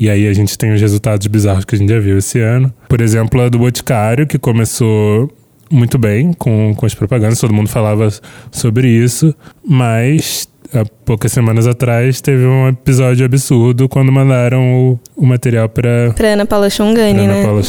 E 0.00 0.08
aí 0.08 0.26
a 0.26 0.32
gente 0.32 0.56
tem 0.56 0.72
os 0.72 0.80
resultados 0.80 1.26
bizarros 1.26 1.66
que 1.66 1.74
a 1.74 1.78
gente 1.78 1.90
já 1.90 2.00
viu 2.00 2.16
esse 2.16 2.40
ano. 2.40 2.72
Por 2.88 3.02
exemplo, 3.02 3.38
a 3.42 3.50
do 3.50 3.58
Boticário, 3.58 4.26
que 4.26 4.38
começou 4.38 5.30
muito 5.70 5.98
bem 5.98 6.32
com, 6.32 6.74
com 6.74 6.86
as 6.86 6.94
propagandas, 6.94 7.38
todo 7.38 7.52
mundo 7.52 7.68
falava 7.68 8.08
sobre 8.50 8.88
isso, 8.88 9.34
mas 9.62 10.48
há 10.72 10.84
poucas 11.04 11.32
semanas 11.32 11.66
atrás 11.66 12.20
teve 12.20 12.44
um 12.44 12.68
episódio 12.68 13.24
absurdo 13.24 13.88
quando 13.88 14.12
mandaram 14.12 14.62
o, 14.90 15.00
o 15.16 15.26
material 15.26 15.68
para 15.68 16.12
para 16.16 16.28
Ana 16.28 16.46
Paula 16.46 16.70
Xongani, 16.70 17.26
né? 17.26 17.42
Paula. 17.42 17.62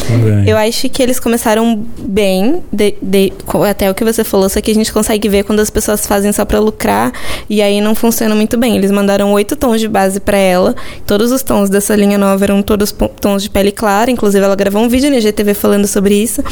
Eu 0.46 0.56
acho 0.56 0.88
que 0.88 1.02
eles 1.02 1.18
começaram 1.18 1.84
bem, 1.98 2.62
de, 2.72 2.94
de, 3.02 3.32
até 3.68 3.90
o 3.90 3.94
que 3.94 4.04
você 4.04 4.24
falou, 4.24 4.48
só 4.48 4.60
que 4.60 4.70
a 4.70 4.74
gente 4.74 4.92
consegue 4.92 5.28
ver 5.28 5.44
quando 5.44 5.60
as 5.60 5.70
pessoas 5.70 6.06
fazem 6.06 6.32
só 6.32 6.44
para 6.44 6.58
lucrar 6.58 7.12
e 7.48 7.60
aí 7.60 7.80
não 7.80 7.94
funciona 7.94 8.34
muito 8.34 8.56
bem. 8.56 8.76
Eles 8.76 8.90
mandaram 8.90 9.32
oito 9.32 9.56
tons 9.56 9.80
de 9.80 9.88
base 9.88 10.20
para 10.20 10.36
ela, 10.36 10.74
todos 11.06 11.32
os 11.32 11.42
tons 11.42 11.68
dessa 11.68 11.96
linha 11.96 12.18
nova 12.18 12.44
eram 12.44 12.62
todos 12.62 12.94
tons 13.20 13.42
de 13.42 13.50
pele 13.50 13.72
clara, 13.72 14.10
inclusive 14.10 14.44
ela 14.44 14.54
gravou 14.54 14.82
um 14.82 14.88
vídeo 14.88 15.10
no 15.10 15.16
IGTV 15.16 15.54
falando 15.54 15.86
sobre 15.86 16.14
isso. 16.14 16.42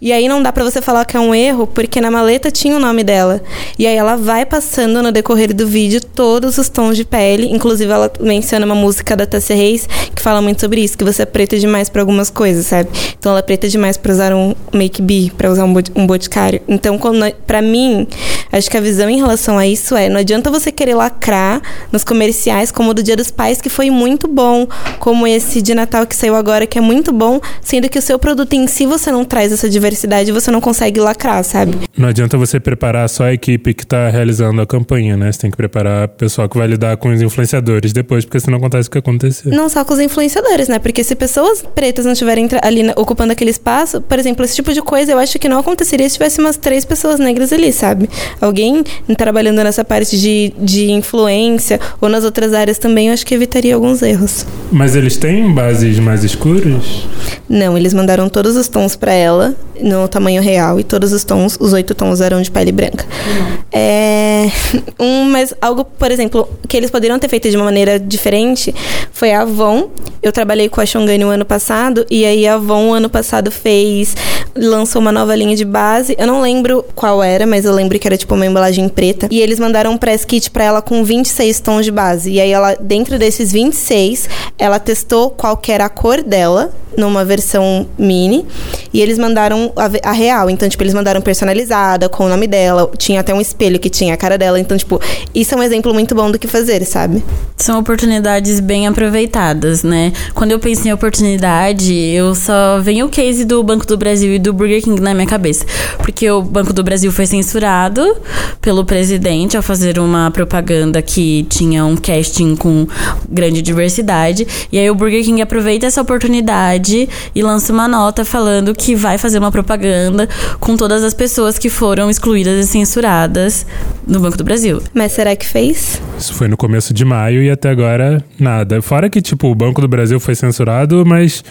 E 0.00 0.12
aí 0.12 0.28
não 0.28 0.42
dá 0.42 0.52
para 0.52 0.64
você 0.64 0.82
falar 0.82 1.04
que 1.04 1.16
é 1.16 1.20
um 1.20 1.34
erro, 1.34 1.66
porque 1.66 2.00
na 2.00 2.10
maleta 2.10 2.50
tinha 2.50 2.76
o 2.76 2.80
nome 2.80 3.04
dela. 3.04 3.40
E 3.78 3.86
aí 3.86 3.96
ela 3.96 4.16
vai 4.16 4.44
passando 4.44 5.02
no 5.02 5.12
decorrer 5.12 5.54
do 5.54 5.66
vídeo 5.66 5.91
todos 6.00 6.58
os 6.58 6.68
tons 6.68 6.96
de 6.96 7.04
pele. 7.04 7.50
Inclusive, 7.50 7.90
ela 7.90 8.10
menciona 8.20 8.64
uma 8.64 8.74
música 8.74 9.16
da 9.16 9.26
Tassia 9.26 9.56
Reis 9.56 9.88
que 10.14 10.22
fala 10.22 10.40
muito 10.40 10.60
sobre 10.60 10.80
isso, 10.80 10.96
que 10.96 11.04
você 11.04 11.22
é 11.22 11.26
preta 11.26 11.58
demais 11.58 11.88
para 11.88 12.02
algumas 12.02 12.30
coisas, 12.30 12.66
sabe? 12.66 12.88
Então 13.18 13.32
ela 13.32 13.40
é 13.40 13.42
preta 13.42 13.68
demais 13.68 13.96
para 13.96 14.12
usar 14.12 14.34
um 14.34 14.54
make 14.72 15.02
be, 15.02 15.32
para 15.36 15.50
usar 15.50 15.64
um, 15.64 15.74
um 15.96 16.06
boticário. 16.06 16.60
Então, 16.68 16.98
para 17.46 17.60
mim, 17.60 18.06
acho 18.52 18.70
que 18.70 18.76
a 18.76 18.80
visão 18.80 19.08
em 19.08 19.16
relação 19.16 19.58
a 19.58 19.66
isso 19.66 19.96
é, 19.96 20.08
não 20.08 20.20
adianta 20.20 20.50
você 20.50 20.70
querer 20.70 20.94
lacrar 20.94 21.60
nos 21.90 22.04
comerciais 22.04 22.70
como 22.70 22.90
o 22.90 22.94
do 22.94 23.02
Dia 23.02 23.16
dos 23.16 23.30
Pais, 23.30 23.60
que 23.60 23.68
foi 23.68 23.90
muito 23.90 24.28
bom, 24.28 24.66
como 24.98 25.26
esse 25.26 25.60
de 25.60 25.74
Natal 25.74 26.06
que 26.06 26.14
saiu 26.14 26.36
agora, 26.36 26.66
que 26.66 26.78
é 26.78 26.80
muito 26.80 27.12
bom, 27.12 27.40
sendo 27.60 27.88
que 27.88 27.98
o 27.98 28.02
seu 28.02 28.18
produto 28.18 28.52
em 28.52 28.66
si 28.66 28.86
você 28.86 29.10
não 29.10 29.24
traz 29.24 29.52
essa 29.52 29.68
diversidade, 29.68 30.30
você 30.30 30.50
não 30.50 30.60
consegue 30.60 31.00
lacrar, 31.00 31.42
sabe? 31.42 31.76
Não 31.96 32.08
adianta 32.08 32.36
você 32.38 32.60
preparar 32.60 33.08
só 33.08 33.24
a 33.24 33.32
equipe 33.32 33.74
que 33.74 33.82
está 33.82 34.08
realizando 34.08 34.60
a 34.62 34.66
campanha, 34.66 35.16
né? 35.16 35.32
Você 35.32 35.40
tem 35.40 35.50
que 35.50 35.56
preparar 35.56 35.81
pessoal 36.16 36.48
que 36.48 36.56
vai 36.56 36.66
lidar 36.66 36.96
com 36.96 37.12
os 37.12 37.20
influenciadores 37.20 37.92
depois, 37.92 38.24
porque 38.24 38.40
senão 38.40 38.58
acontece 38.58 38.88
o 38.88 38.90
que 38.90 38.98
aconteceu. 38.98 39.52
Não 39.52 39.68
só 39.68 39.84
com 39.84 39.94
os 39.94 40.00
influenciadores, 40.00 40.68
né? 40.68 40.78
Porque 40.78 41.02
se 41.04 41.14
pessoas 41.14 41.64
pretas 41.74 42.04
não 42.04 42.12
estiverem 42.12 42.48
ali 42.62 42.82
ocupando 42.96 43.32
aquele 43.32 43.50
espaço, 43.50 44.00
por 44.00 44.18
exemplo, 44.18 44.44
esse 44.44 44.54
tipo 44.54 44.72
de 44.72 44.82
coisa 44.82 45.12
eu 45.12 45.18
acho 45.18 45.38
que 45.38 45.48
não 45.48 45.58
aconteceria 45.58 46.08
se 46.08 46.14
tivesse 46.14 46.40
umas 46.40 46.56
três 46.56 46.84
pessoas 46.84 47.18
negras 47.18 47.52
ali, 47.52 47.72
sabe? 47.72 48.08
Alguém 48.40 48.82
trabalhando 49.16 49.62
nessa 49.62 49.84
parte 49.84 50.18
de, 50.18 50.52
de 50.58 50.90
influência 50.90 51.80
ou 52.00 52.08
nas 52.08 52.24
outras 52.24 52.54
áreas 52.54 52.78
também, 52.78 53.08
eu 53.08 53.14
acho 53.14 53.26
que 53.26 53.34
evitaria 53.34 53.74
alguns 53.74 54.02
erros. 54.02 54.46
Mas 54.70 54.96
eles 54.96 55.16
têm 55.16 55.52
bases 55.52 55.98
mais 55.98 56.24
escuras? 56.24 57.06
Não, 57.48 57.76
eles 57.76 57.92
mandaram 57.92 58.28
todos 58.28 58.56
os 58.56 58.68
tons 58.68 58.96
para 58.96 59.12
ela 59.12 59.54
no 59.80 60.06
tamanho 60.08 60.40
real 60.40 60.78
e 60.78 60.84
todos 60.84 61.12
os 61.12 61.24
tons, 61.24 61.56
os 61.60 61.72
oito 61.72 61.94
tons 61.94 62.20
eram 62.20 62.40
de 62.40 62.50
pele 62.50 62.72
branca. 62.72 63.04
Uhum. 63.26 63.58
É, 63.72 64.46
um, 64.98 65.24
mas 65.24 65.54
algo, 65.72 65.84
por 65.84 66.10
exemplo, 66.10 66.48
que 66.68 66.76
eles 66.76 66.90
poderiam 66.90 67.18
ter 67.18 67.28
feito 67.28 67.50
de 67.50 67.56
uma 67.56 67.64
maneira 67.64 67.98
diferente 67.98 68.74
foi 69.12 69.32
a 69.32 69.42
Avon. 69.42 69.90
Eu 70.22 70.30
trabalhei 70.30 70.68
com 70.68 70.80
a 70.80 70.86
Shongani 70.86 71.24
o 71.24 71.28
ano 71.28 71.44
passado 71.44 72.06
e 72.10 72.24
aí 72.24 72.46
a 72.46 72.54
Avon 72.54 72.94
ano 72.94 73.08
passado 73.08 73.50
fez 73.50 74.14
lançou 74.54 75.00
uma 75.00 75.10
nova 75.10 75.34
linha 75.34 75.56
de 75.56 75.64
base. 75.64 76.14
Eu 76.18 76.26
não 76.26 76.40
lembro 76.40 76.84
qual 76.94 77.22
era, 77.22 77.46
mas 77.46 77.64
eu 77.64 77.72
lembro 77.72 77.98
que 77.98 78.06
era 78.06 78.16
tipo 78.16 78.34
uma 78.34 78.46
embalagem 78.46 78.88
preta. 78.88 79.28
E 79.30 79.40
eles 79.40 79.58
mandaram 79.58 79.92
um 79.92 79.96
press 79.96 80.24
kit 80.24 80.50
para 80.50 80.64
ela 80.64 80.82
com 80.82 81.02
26 81.02 81.60
tons 81.60 81.84
de 81.84 81.90
base. 81.90 82.30
E 82.30 82.40
aí 82.40 82.50
ela 82.50 82.74
dentro 82.74 83.18
desses 83.18 83.50
26, 83.50 84.28
ela 84.58 84.78
testou 84.78 85.30
qual 85.30 85.60
era 85.68 85.86
a 85.86 85.88
cor 85.88 86.22
dela 86.22 86.72
numa 86.96 87.24
versão 87.24 87.86
mini 87.98 88.44
e 88.92 89.00
eles 89.00 89.18
mandaram 89.18 89.72
a, 89.76 90.10
a 90.10 90.12
real. 90.12 90.50
Então, 90.50 90.68
tipo, 90.68 90.82
eles 90.82 90.94
mandaram 90.94 91.20
personalizada, 91.20 92.08
com 92.08 92.24
o 92.24 92.28
nome 92.28 92.46
dela. 92.46 92.90
Tinha 92.98 93.20
até 93.20 93.32
um 93.32 93.40
espelho 93.40 93.78
que 93.78 93.88
tinha 93.88 94.14
a 94.14 94.16
cara 94.16 94.36
dela. 94.36 94.60
Então, 94.60 94.76
tipo, 94.76 95.00
isso 95.34 95.54
é 95.54 95.56
um 95.62 95.64
exemplo 95.64 95.94
muito 95.94 96.14
bom 96.14 96.30
do 96.30 96.38
que 96.38 96.48
fazer, 96.48 96.84
sabe? 96.84 97.22
São 97.56 97.78
oportunidades 97.78 98.58
bem 98.58 98.88
aproveitadas, 98.88 99.84
né? 99.84 100.12
Quando 100.34 100.50
eu 100.50 100.58
penso 100.58 100.88
em 100.88 100.92
oportunidade, 100.92 101.94
eu 101.94 102.34
só 102.34 102.80
venho 102.80 103.06
o 103.06 103.08
case 103.08 103.44
do 103.44 103.62
Banco 103.62 103.86
do 103.86 103.96
Brasil 103.96 104.34
e 104.34 104.38
do 104.38 104.52
Burger 104.52 104.82
King 104.82 105.00
na 105.00 105.14
minha 105.14 105.26
cabeça. 105.26 105.64
Porque 105.98 106.28
o 106.28 106.42
Banco 106.42 106.72
do 106.72 106.82
Brasil 106.82 107.12
foi 107.12 107.26
censurado 107.26 108.16
pelo 108.60 108.84
presidente 108.84 109.56
ao 109.56 109.62
fazer 109.62 110.00
uma 110.00 110.30
propaganda 110.32 111.00
que 111.00 111.46
tinha 111.48 111.84
um 111.84 111.96
casting 111.96 112.56
com 112.56 112.88
grande 113.28 113.62
diversidade. 113.62 114.46
E 114.72 114.78
aí 114.78 114.90
o 114.90 114.94
Burger 114.96 115.24
King 115.24 115.42
aproveita 115.42 115.86
essa 115.86 116.02
oportunidade 116.02 117.08
e 117.32 117.42
lança 117.42 117.72
uma 117.72 117.86
nota 117.86 118.24
falando 118.24 118.74
que 118.74 118.96
vai 118.96 119.16
fazer 119.16 119.38
uma 119.38 119.52
propaganda 119.52 120.28
com 120.58 120.76
todas 120.76 121.04
as 121.04 121.14
pessoas 121.14 121.56
que 121.56 121.68
foram 121.68 122.10
excluídas 122.10 122.66
e 122.66 122.68
censuradas 122.68 123.64
no 124.04 124.18
Banco 124.18 124.36
do 124.36 124.42
Brasil. 124.42 124.82
Mas 124.92 125.12
será 125.12 125.36
que 125.36 125.46
fez? 125.52 126.00
Isso 126.18 126.32
foi 126.34 126.48
no 126.48 126.56
começo 126.56 126.94
de 126.94 127.04
maio 127.04 127.42
e 127.42 127.50
até 127.50 127.68
agora 127.68 128.24
nada. 128.40 128.80
Fora 128.80 129.10
que, 129.10 129.20
tipo, 129.20 129.48
o 129.48 129.54
Banco 129.54 129.80
do 129.80 129.86
Brasil 129.86 130.18
foi 130.18 130.34
censurado, 130.34 131.04
mas 131.04 131.44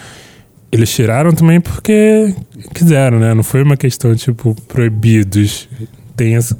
eles 0.70 0.90
tiraram 0.90 1.32
também 1.32 1.60
porque 1.60 2.34
quiseram, 2.74 3.20
né? 3.20 3.32
Não 3.32 3.44
foi 3.44 3.62
uma 3.62 3.76
questão, 3.76 4.14
tipo, 4.16 4.56
proibidos. 4.66 5.68
Tem 6.16 6.34
essa... 6.36 6.56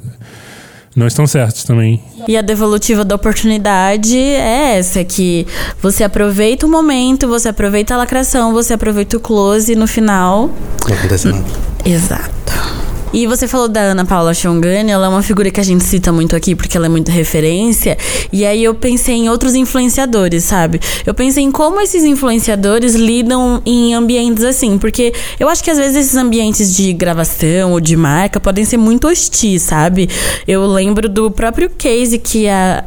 Não 0.94 1.06
estão 1.06 1.26
certos 1.26 1.64
também. 1.64 2.02
E 2.28 2.36
a 2.36 2.42
devolutiva 2.42 3.02
da 3.02 3.14
oportunidade 3.14 4.18
é 4.18 4.76
essa, 4.76 5.02
que 5.02 5.46
você 5.80 6.04
aproveita 6.04 6.66
o 6.66 6.70
momento, 6.70 7.26
você 7.26 7.48
aproveita 7.48 7.94
a 7.94 7.96
lacração, 7.96 8.52
você 8.52 8.74
aproveita 8.74 9.16
o 9.16 9.20
close 9.20 9.72
e 9.72 9.74
no 9.74 9.86
final. 9.86 10.50
Não 10.86 10.94
acontece 10.94 11.28
nada. 11.28 11.44
Exato. 11.84 12.81
E 13.12 13.26
você 13.26 13.46
falou 13.46 13.68
da 13.68 13.80
Ana 13.80 14.06
Paula 14.06 14.32
Chongani, 14.32 14.90
ela 14.90 15.04
é 15.04 15.08
uma 15.08 15.22
figura 15.22 15.50
que 15.50 15.60
a 15.60 15.62
gente 15.62 15.84
cita 15.84 16.10
muito 16.10 16.34
aqui 16.34 16.54
porque 16.54 16.78
ela 16.78 16.86
é 16.86 16.88
muita 16.88 17.12
referência. 17.12 17.98
E 18.32 18.42
aí 18.44 18.64
eu 18.64 18.74
pensei 18.74 19.16
em 19.16 19.28
outros 19.28 19.54
influenciadores, 19.54 20.44
sabe? 20.44 20.80
Eu 21.04 21.12
pensei 21.12 21.44
em 21.44 21.50
como 21.50 21.78
esses 21.80 22.04
influenciadores 22.04 22.94
lidam 22.94 23.60
em 23.66 23.92
ambientes 23.92 24.42
assim, 24.42 24.78
porque 24.78 25.12
eu 25.38 25.48
acho 25.50 25.62
que 25.62 25.70
às 25.70 25.76
vezes 25.76 25.96
esses 25.96 26.16
ambientes 26.16 26.74
de 26.74 26.90
gravação 26.94 27.72
ou 27.72 27.80
de 27.80 27.96
marca 27.96 28.40
podem 28.40 28.64
ser 28.64 28.78
muito 28.78 29.06
hostis, 29.06 29.60
sabe? 29.60 30.08
Eu 30.48 30.66
lembro 30.66 31.06
do 31.06 31.30
próprio 31.30 31.68
case 31.68 32.18
que 32.18 32.48
a 32.48 32.82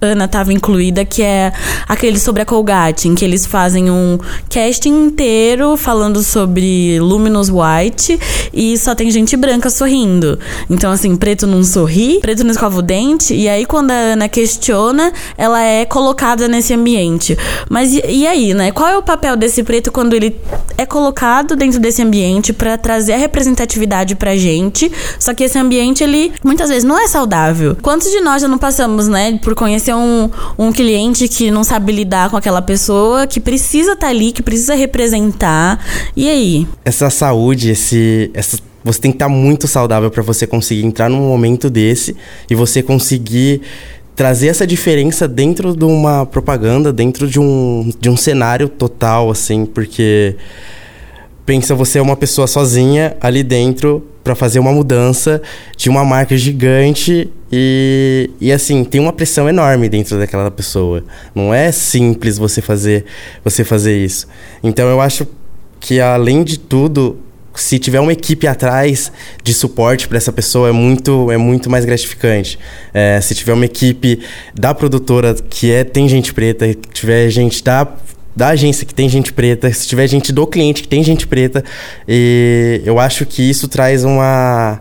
Ana 0.00 0.26
estava 0.26 0.52
incluída, 0.52 1.04
que 1.04 1.22
é 1.22 1.52
aquele 1.88 2.18
sobre 2.18 2.42
a 2.42 2.44
Colgate, 2.44 3.08
em 3.08 3.14
que 3.14 3.24
eles 3.24 3.46
fazem 3.46 3.90
um 3.90 4.18
casting 4.50 5.06
inteiro 5.06 5.76
falando 5.76 6.22
sobre 6.22 6.98
Luminous 7.00 7.50
White 7.50 8.18
e 8.52 8.76
só 8.76 8.94
tem 8.94 9.10
gente 9.10 9.36
branca 9.36 9.70
sorrindo. 9.70 10.38
Então, 10.68 10.92
assim, 10.92 11.16
preto 11.16 11.46
não 11.46 11.62
sorri, 11.62 12.20
preto 12.20 12.44
não 12.44 12.50
escova 12.50 12.78
o 12.78 12.82
dente, 12.82 13.34
e 13.34 13.48
aí 13.48 13.64
quando 13.64 13.90
a 13.90 13.94
Ana 13.94 14.28
questiona, 14.28 15.12
ela 15.36 15.62
é 15.62 15.84
colocada 15.84 16.46
nesse 16.46 16.74
ambiente. 16.74 17.36
Mas 17.68 17.94
e, 17.94 18.02
e 18.06 18.26
aí, 18.26 18.52
né? 18.52 18.72
Qual 18.72 18.88
é 18.88 18.98
o 18.98 19.02
papel 19.02 19.36
desse 19.36 19.62
preto 19.62 19.90
quando 19.90 20.14
ele 20.14 20.36
é 20.76 20.84
colocado 20.84 21.56
dentro 21.56 21.80
desse 21.80 22.02
ambiente 22.02 22.52
para 22.52 22.76
trazer 22.76 23.14
a 23.14 23.18
representatividade 23.18 24.14
pra 24.14 24.36
gente? 24.36 24.92
Só 25.18 25.32
que 25.32 25.44
esse 25.44 25.58
ambiente, 25.58 26.04
ele 26.04 26.32
muitas 26.44 26.68
vezes 26.68 26.84
não 26.84 26.98
é 26.98 27.08
saudável. 27.08 27.76
Quantos 27.80 28.10
de 28.10 28.20
nós 28.20 28.42
já 28.42 28.48
não 28.48 28.58
passamos, 28.58 29.08
né, 29.08 29.38
por 29.42 29.54
conhecer 29.54 29.85
um, 29.94 30.30
um 30.58 30.72
cliente 30.72 31.28
que 31.28 31.50
não 31.50 31.62
sabe 31.62 31.92
lidar 31.92 32.30
com 32.30 32.36
aquela 32.36 32.62
pessoa, 32.62 33.26
que 33.26 33.38
precisa 33.38 33.92
estar 33.92 34.08
ali, 34.08 34.32
que 34.32 34.42
precisa 34.42 34.74
representar. 34.74 35.84
E 36.16 36.28
aí? 36.28 36.66
Essa 36.84 37.10
saúde, 37.10 37.70
esse. 37.70 38.30
Essa, 38.34 38.58
você 38.82 39.00
tem 39.00 39.10
que 39.10 39.16
estar 39.16 39.28
muito 39.28 39.66
saudável 39.66 40.10
para 40.10 40.22
você 40.22 40.46
conseguir 40.46 40.84
entrar 40.84 41.08
num 41.08 41.28
momento 41.28 41.68
desse 41.68 42.16
e 42.48 42.54
você 42.54 42.82
conseguir 42.82 43.62
trazer 44.14 44.48
essa 44.48 44.66
diferença 44.66 45.28
dentro 45.28 45.76
de 45.76 45.84
uma 45.84 46.24
propaganda, 46.24 46.92
dentro 46.92 47.28
de 47.28 47.38
um, 47.38 47.92
de 48.00 48.08
um 48.08 48.16
cenário 48.16 48.68
total, 48.68 49.30
assim, 49.30 49.66
porque 49.66 50.36
pensa 51.46 51.74
você 51.74 52.00
é 52.00 52.02
uma 52.02 52.16
pessoa 52.16 52.48
sozinha 52.48 53.16
ali 53.20 53.44
dentro 53.44 54.04
para 54.24 54.34
fazer 54.34 54.58
uma 54.58 54.72
mudança 54.72 55.40
de 55.76 55.88
uma 55.88 56.04
marca 56.04 56.36
gigante 56.36 57.30
e, 57.50 58.28
e 58.40 58.50
assim 58.50 58.82
tem 58.82 59.00
uma 59.00 59.12
pressão 59.12 59.48
enorme 59.48 59.88
dentro 59.88 60.18
daquela 60.18 60.50
pessoa. 60.50 61.04
Não 61.32 61.54
é 61.54 61.70
simples 61.70 62.36
você 62.36 62.60
fazer 62.60 63.04
você 63.44 63.62
fazer 63.62 63.96
isso. 63.96 64.26
Então 64.64 64.88
eu 64.88 65.00
acho 65.00 65.24
que 65.78 66.00
além 66.00 66.42
de 66.42 66.58
tudo 66.58 67.20
se 67.54 67.78
tiver 67.78 68.00
uma 68.00 68.12
equipe 68.12 68.46
atrás 68.46 69.10
de 69.42 69.54
suporte 69.54 70.06
para 70.08 70.18
essa 70.18 70.32
pessoa 70.32 70.68
é 70.68 70.72
muito 70.72 71.30
é 71.30 71.36
muito 71.36 71.70
mais 71.70 71.84
gratificante. 71.84 72.58
É, 72.92 73.20
se 73.20 73.32
tiver 73.32 73.52
uma 73.52 73.64
equipe 73.64 74.20
da 74.52 74.74
produtora 74.74 75.34
que 75.34 75.70
é 75.70 75.84
tem 75.84 76.08
gente 76.08 76.34
preta 76.34 76.66
tiver 76.92 77.30
gente 77.30 77.62
da 77.62 77.86
da 78.36 78.48
agência 78.48 78.86
que 78.86 78.94
tem 78.94 79.08
gente 79.08 79.32
preta, 79.32 79.72
se 79.72 79.88
tiver 79.88 80.06
gente 80.06 80.30
do 80.30 80.46
cliente 80.46 80.82
que 80.82 80.88
tem 80.88 81.02
gente 81.02 81.26
preta, 81.26 81.64
e 82.06 82.82
eu 82.84 83.00
acho 83.00 83.24
que 83.24 83.42
isso 83.42 83.66
traz 83.66 84.04
uma 84.04 84.80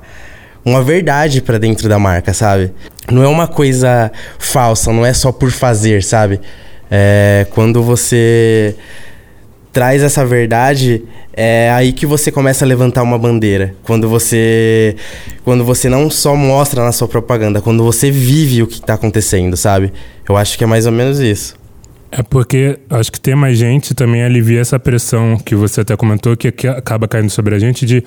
uma 0.65 0.83
verdade 0.83 1.41
para 1.41 1.59
dentro 1.59 1.87
da 1.87 1.99
marca, 1.99 2.33
sabe? 2.33 2.71
Não 3.09 3.23
é 3.23 3.27
uma 3.27 3.47
coisa 3.47 4.11
falsa, 4.39 4.91
não 4.91 5.05
é 5.05 5.13
só 5.13 5.31
por 5.31 5.51
fazer, 5.51 6.03
sabe? 6.03 6.41
É, 6.89 7.45
quando 7.51 7.83
você 7.83 8.75
traz 9.71 10.01
essa 10.01 10.25
verdade, 10.25 11.03
é 11.33 11.69
aí 11.69 11.93
que 11.93 12.05
você 12.05 12.31
começa 12.31 12.65
a 12.65 12.67
levantar 12.67 13.03
uma 13.03 13.19
bandeira. 13.19 13.75
Quando 13.83 14.09
você 14.09 14.95
quando 15.43 15.63
você 15.63 15.87
não 15.87 16.09
só 16.09 16.35
mostra 16.35 16.83
na 16.83 16.91
sua 16.91 17.07
propaganda, 17.07 17.61
quando 17.61 17.83
você 17.83 18.09
vive 18.09 18.63
o 18.63 18.67
que 18.67 18.79
está 18.79 18.95
acontecendo, 18.95 19.55
sabe? 19.55 19.93
Eu 20.27 20.35
acho 20.35 20.57
que 20.57 20.63
é 20.63 20.67
mais 20.67 20.87
ou 20.87 20.91
menos 20.91 21.19
isso. 21.19 21.55
É 22.11 22.23
porque 22.23 22.79
acho 22.89 23.11
que 23.11 23.19
ter 23.19 23.35
mais 23.35 23.57
gente 23.57 23.93
também 23.93 24.23
alivia 24.23 24.61
essa 24.61 24.79
pressão 24.79 25.37
que 25.37 25.55
você 25.55 25.81
até 25.81 25.95
comentou, 25.95 26.35
que, 26.37 26.47
acaba 26.67 27.07
caindo 27.07 27.29
sobre 27.29 27.55
a 27.55 27.59
gente 27.59 27.85
de 27.85 28.03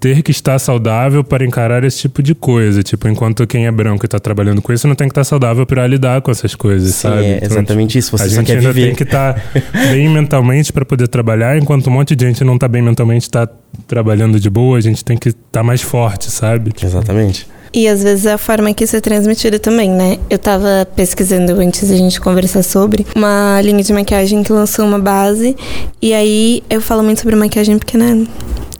ter 0.00 0.22
que 0.22 0.30
estar 0.30 0.58
saudável 0.58 1.24
para 1.24 1.44
encarar 1.44 1.82
esse 1.82 1.98
tipo 1.98 2.22
de 2.22 2.34
coisa. 2.34 2.82
Tipo, 2.82 3.08
enquanto 3.08 3.46
quem 3.46 3.66
é 3.66 3.70
branco 3.70 4.04
e 4.04 4.06
está 4.06 4.18
trabalhando 4.18 4.62
com 4.62 4.72
isso, 4.72 4.86
não 4.86 4.94
tem 4.94 5.08
que 5.08 5.12
estar 5.12 5.24
saudável 5.24 5.66
para 5.66 5.86
lidar 5.86 6.20
com 6.20 6.30
essas 6.30 6.54
coisas, 6.54 6.94
Sim, 6.94 7.08
sabe? 7.08 7.24
é 7.24 7.40
exatamente 7.42 7.98
isso. 7.98 8.16
Você 8.16 8.24
a 8.24 8.28
gente 8.28 8.52
ainda 8.52 8.72
viver. 8.72 8.86
tem 8.86 8.94
que 8.94 9.02
estar 9.02 9.42
bem 9.90 10.08
mentalmente 10.12 10.72
para 10.72 10.84
poder 10.84 11.08
trabalhar, 11.08 11.58
enquanto 11.58 11.88
um 11.88 11.92
monte 11.92 12.14
de 12.14 12.24
gente 12.24 12.44
não 12.44 12.54
está 12.54 12.68
bem 12.68 12.82
mentalmente, 12.82 13.22
está 13.22 13.48
trabalhando 13.86 14.38
de 14.38 14.48
boa, 14.48 14.78
a 14.78 14.80
gente 14.80 15.04
tem 15.04 15.16
que 15.16 15.30
estar 15.30 15.62
mais 15.64 15.82
forte, 15.82 16.30
sabe? 16.30 16.72
Exatamente. 16.80 17.46
E 17.72 17.86
às 17.86 18.02
vezes 18.02 18.26
é 18.26 18.32
a 18.32 18.38
forma 18.38 18.72
que 18.72 18.84
isso 18.84 18.96
é 18.96 19.00
transmitido 19.00 19.58
também, 19.58 19.90
né? 19.90 20.18
Eu 20.30 20.38
tava 20.38 20.88
pesquisando 20.96 21.52
antes 21.60 21.88
da 21.88 21.96
gente 21.96 22.20
conversar 22.20 22.62
sobre 22.62 23.06
uma 23.14 23.60
linha 23.62 23.82
de 23.82 23.92
maquiagem 23.92 24.42
que 24.42 24.52
lançou 24.52 24.84
uma 24.84 24.98
base. 24.98 25.56
E 26.00 26.14
aí 26.14 26.62
eu 26.70 26.80
falo 26.80 27.02
muito 27.02 27.20
sobre 27.20 27.36
maquiagem 27.36 27.78
porque, 27.78 27.98
né? 27.98 28.26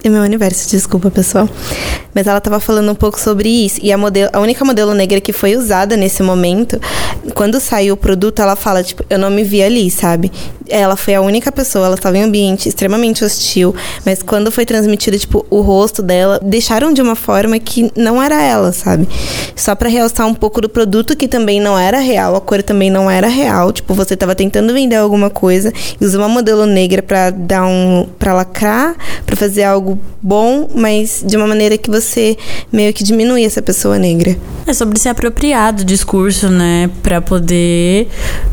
É 0.02 0.08
meu 0.08 0.22
universo, 0.22 0.70
desculpa, 0.70 1.10
pessoal. 1.10 1.48
Mas 2.14 2.26
ela 2.28 2.40
tava 2.40 2.60
falando 2.60 2.90
um 2.90 2.94
pouco 2.94 3.18
sobre 3.18 3.48
isso. 3.48 3.80
E 3.82 3.92
a, 3.92 3.98
modelo, 3.98 4.30
a 4.32 4.38
única 4.38 4.64
modelo 4.64 4.94
negra 4.94 5.20
que 5.20 5.32
foi 5.32 5.56
usada 5.56 5.96
nesse 5.96 6.22
momento, 6.22 6.80
quando 7.34 7.58
saiu 7.58 7.94
o 7.94 7.96
produto, 7.96 8.40
ela 8.40 8.54
fala, 8.54 8.82
tipo, 8.82 9.04
eu 9.10 9.18
não 9.18 9.28
me 9.28 9.42
vi 9.42 9.60
ali, 9.60 9.90
sabe? 9.90 10.30
Ela 10.68 10.96
foi 10.96 11.14
a 11.14 11.20
única 11.20 11.50
pessoa, 11.50 11.86
ela 11.86 11.94
estava 11.94 12.18
em 12.18 12.22
um 12.22 12.26
ambiente 12.26 12.68
extremamente 12.68 13.24
hostil. 13.24 13.74
Mas 14.04 14.22
quando 14.22 14.50
foi 14.50 14.64
transmitido, 14.64 15.18
tipo, 15.18 15.46
o 15.50 15.60
rosto 15.60 16.02
dela, 16.02 16.40
deixaram 16.42 16.92
de 16.92 17.00
uma 17.00 17.14
forma 17.14 17.58
que 17.58 17.90
não 17.96 18.22
era 18.22 18.42
ela, 18.42 18.72
sabe? 18.72 19.08
Só 19.56 19.74
pra 19.74 19.88
realçar 19.88 20.26
um 20.26 20.34
pouco 20.34 20.60
do 20.60 20.68
produto 20.68 21.16
que 21.16 21.26
também 21.26 21.60
não 21.60 21.78
era 21.78 21.98
real, 21.98 22.36
a 22.36 22.40
cor 22.40 22.62
também 22.62 22.90
não 22.90 23.10
era 23.10 23.28
real. 23.28 23.72
Tipo, 23.72 23.94
você 23.94 24.16
tava 24.16 24.34
tentando 24.34 24.72
vender 24.72 24.96
alguma 24.96 25.30
coisa 25.30 25.72
e 26.00 26.04
usou 26.04 26.20
uma 26.20 26.28
modelo 26.28 26.66
negra 26.66 27.02
pra 27.02 27.30
dar 27.30 27.64
um. 27.66 28.06
pra 28.18 28.34
lacrar, 28.34 28.96
pra 29.26 29.36
fazer 29.36 29.64
algo 29.64 29.98
bom, 30.20 30.68
mas 30.74 31.22
de 31.24 31.36
uma 31.36 31.46
maneira 31.46 31.78
que 31.78 31.90
você 31.90 32.36
meio 32.72 32.92
que 32.92 33.02
diminui 33.02 33.44
essa 33.44 33.62
pessoa 33.62 33.98
negra. 33.98 34.36
É 34.66 34.72
sobre 34.72 34.98
se 34.98 35.08
apropriar 35.08 35.72
do 35.72 35.84
discurso, 35.84 36.48
né? 36.48 36.90
Pra 37.02 37.20
poder 37.20 38.08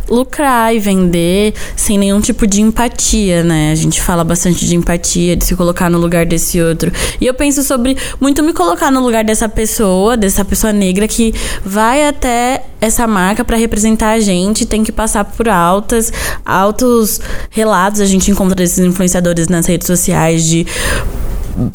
lucrar 0.09 0.73
e 0.75 0.79
vender 0.79 1.53
sem 1.75 1.97
nenhum 2.05 2.21
tipo 2.21 2.45
de 2.45 2.61
empatia, 2.61 3.43
né? 3.43 3.71
A 3.71 3.75
gente 3.75 4.01
fala 4.01 4.23
bastante 4.23 4.65
de 4.65 4.75
empatia, 4.75 5.35
de 5.35 5.43
se 5.43 5.55
colocar 5.55 5.89
no 5.89 5.97
lugar 5.97 6.25
desse 6.25 6.61
outro. 6.61 6.91
E 7.19 7.25
eu 7.25 7.33
penso 7.33 7.63
sobre 7.63 7.97
muito 8.21 8.43
me 8.43 8.53
colocar 8.53 8.91
no 8.91 9.01
lugar 9.01 9.23
dessa 9.23 9.49
pessoa, 9.49 10.15
dessa 10.15 10.45
pessoa 10.45 10.71
negra 10.71 11.07
que 11.07 11.33
vai 11.65 12.07
até 12.07 12.63
essa 12.79 13.07
marca 13.07 13.43
pra 13.43 13.57
representar 13.57 14.11
a 14.11 14.19
gente, 14.19 14.65
tem 14.65 14.83
que 14.83 14.91
passar 14.91 15.25
por 15.25 15.49
altas, 15.49 16.13
altos 16.45 17.19
relatos. 17.49 18.01
A 18.01 18.05
gente 18.05 18.29
encontra 18.29 18.55
desses 18.55 18.79
influenciadores 18.79 19.47
nas 19.47 19.65
redes 19.65 19.87
sociais 19.87 20.43
de 20.43 20.67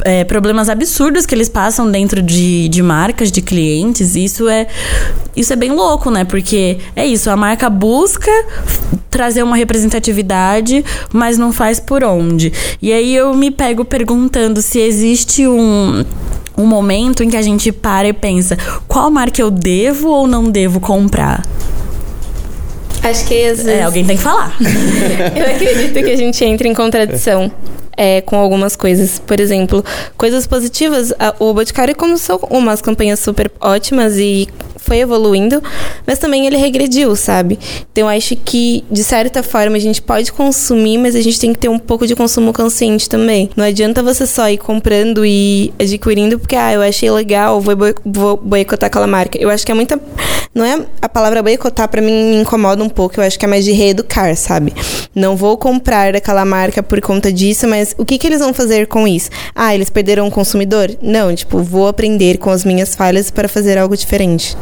é, 0.04 0.24
problemas 0.24 0.68
absurdos 0.68 1.26
que 1.26 1.34
eles 1.34 1.48
passam 1.48 1.90
dentro 1.90 2.22
de, 2.22 2.68
de 2.68 2.82
marcas, 2.82 3.30
de 3.30 3.40
clientes. 3.40 4.14
Isso 4.16 4.48
é, 4.48 4.66
isso 5.34 5.52
é 5.52 5.56
bem 5.56 5.72
louco, 5.72 6.10
né? 6.10 6.24
Porque 6.24 6.78
é 6.94 7.06
isso, 7.06 7.30
a 7.30 7.36
marca 7.36 7.68
busca 7.70 8.30
trazer 9.10 9.42
uma 9.42 9.56
representatividade, 9.56 10.84
mas 11.12 11.36
não 11.36 11.52
faz 11.52 11.80
por 11.80 12.04
onde. 12.04 12.52
E 12.80 12.92
aí 12.92 13.14
eu 13.14 13.34
me 13.34 13.50
pego 13.50 13.84
perguntando 13.84 14.62
se 14.62 14.78
existe 14.78 15.46
um 15.46 16.04
um 16.58 16.66
momento 16.66 17.22
em 17.22 17.30
que 17.30 17.38
a 17.38 17.42
gente 17.42 17.72
para 17.72 18.06
e 18.08 18.12
pensa 18.12 18.54
qual 18.86 19.10
marca 19.10 19.40
eu 19.40 19.50
devo 19.50 20.10
ou 20.10 20.26
não 20.26 20.50
devo 20.50 20.78
comprar. 20.78 21.42
Acho 23.02 23.26
que 23.26 23.44
às 23.44 23.58
vezes... 23.58 23.66
É, 23.66 23.82
alguém 23.82 24.04
tem 24.04 24.16
que 24.16 24.22
falar. 24.22 24.54
Eu 24.60 25.54
acredito 25.54 25.94
que 25.94 26.10
a 26.10 26.16
gente 26.16 26.44
entra 26.44 26.68
em 26.68 26.74
contradição. 26.74 27.50
É, 27.96 28.22
com 28.22 28.36
algumas 28.36 28.76
coisas. 28.76 29.18
Por 29.18 29.38
exemplo, 29.38 29.84
coisas 30.16 30.46
positivas. 30.46 31.12
A, 31.18 31.34
o 31.38 31.52
Boticário 31.52 31.94
começou 31.94 32.40
umas 32.50 32.80
campanhas 32.80 33.20
super 33.20 33.50
ótimas 33.60 34.16
e 34.16 34.48
foi 34.82 34.98
evoluindo, 34.98 35.62
mas 36.06 36.18
também 36.18 36.46
ele 36.46 36.56
regrediu, 36.56 37.14
sabe? 37.14 37.58
Então 37.92 38.08
acho 38.08 38.36
que, 38.36 38.84
de 38.90 39.04
certa 39.04 39.42
forma, 39.42 39.76
a 39.76 39.80
gente 39.80 40.00
pode 40.02 40.32
consumir, 40.32 40.98
mas 40.98 41.14
a 41.14 41.20
gente 41.20 41.38
tem 41.38 41.52
que 41.52 41.58
ter 41.58 41.68
um 41.68 41.78
pouco 41.78 42.06
de 42.06 42.16
consumo 42.16 42.52
consciente 42.52 43.08
também. 43.08 43.50
Não 43.56 43.64
adianta 43.64 44.02
você 44.02 44.26
só 44.26 44.48
ir 44.48 44.58
comprando 44.58 45.24
e 45.24 45.72
adquirindo 45.78 46.38
porque, 46.38 46.56
ah, 46.56 46.72
eu 46.72 46.82
achei 46.82 47.10
legal, 47.10 47.60
vou, 47.60 47.74
vou 48.04 48.36
boicotar 48.36 48.88
aquela 48.88 49.06
marca. 49.06 49.38
Eu 49.38 49.50
acho 49.50 49.64
que 49.64 49.72
é 49.72 49.74
muita. 49.74 50.00
Não 50.54 50.64
é 50.64 50.84
a 51.00 51.08
palavra 51.08 51.42
boicotar, 51.42 51.88
para 51.88 52.02
mim, 52.02 52.30
me 52.30 52.36
incomoda 52.40 52.82
um 52.82 52.88
pouco. 52.88 53.20
Eu 53.20 53.24
acho 53.24 53.38
que 53.38 53.44
é 53.44 53.48
mais 53.48 53.64
de 53.64 53.72
reeducar, 53.72 54.34
sabe? 54.36 54.74
Não 55.14 55.36
vou 55.36 55.56
comprar 55.56 56.14
aquela 56.16 56.44
marca 56.44 56.82
por 56.82 57.00
conta 57.00 57.32
disso, 57.32 57.68
mas 57.68 57.94
o 57.96 58.04
que, 58.04 58.18
que 58.18 58.26
eles 58.26 58.40
vão 58.40 58.52
fazer 58.52 58.86
com 58.86 59.06
isso? 59.06 59.30
Ah, 59.54 59.74
eles 59.74 59.90
perderam 59.90 60.26
o 60.26 60.30
consumidor? 60.30 60.90
Não, 61.00 61.34
tipo, 61.34 61.62
vou 61.62 61.86
aprender 61.86 62.38
com 62.38 62.50
as 62.50 62.64
minhas 62.64 62.94
falhas 62.94 63.30
para 63.30 63.48
fazer 63.48 63.78
algo 63.78 63.96
diferente. 63.96 64.56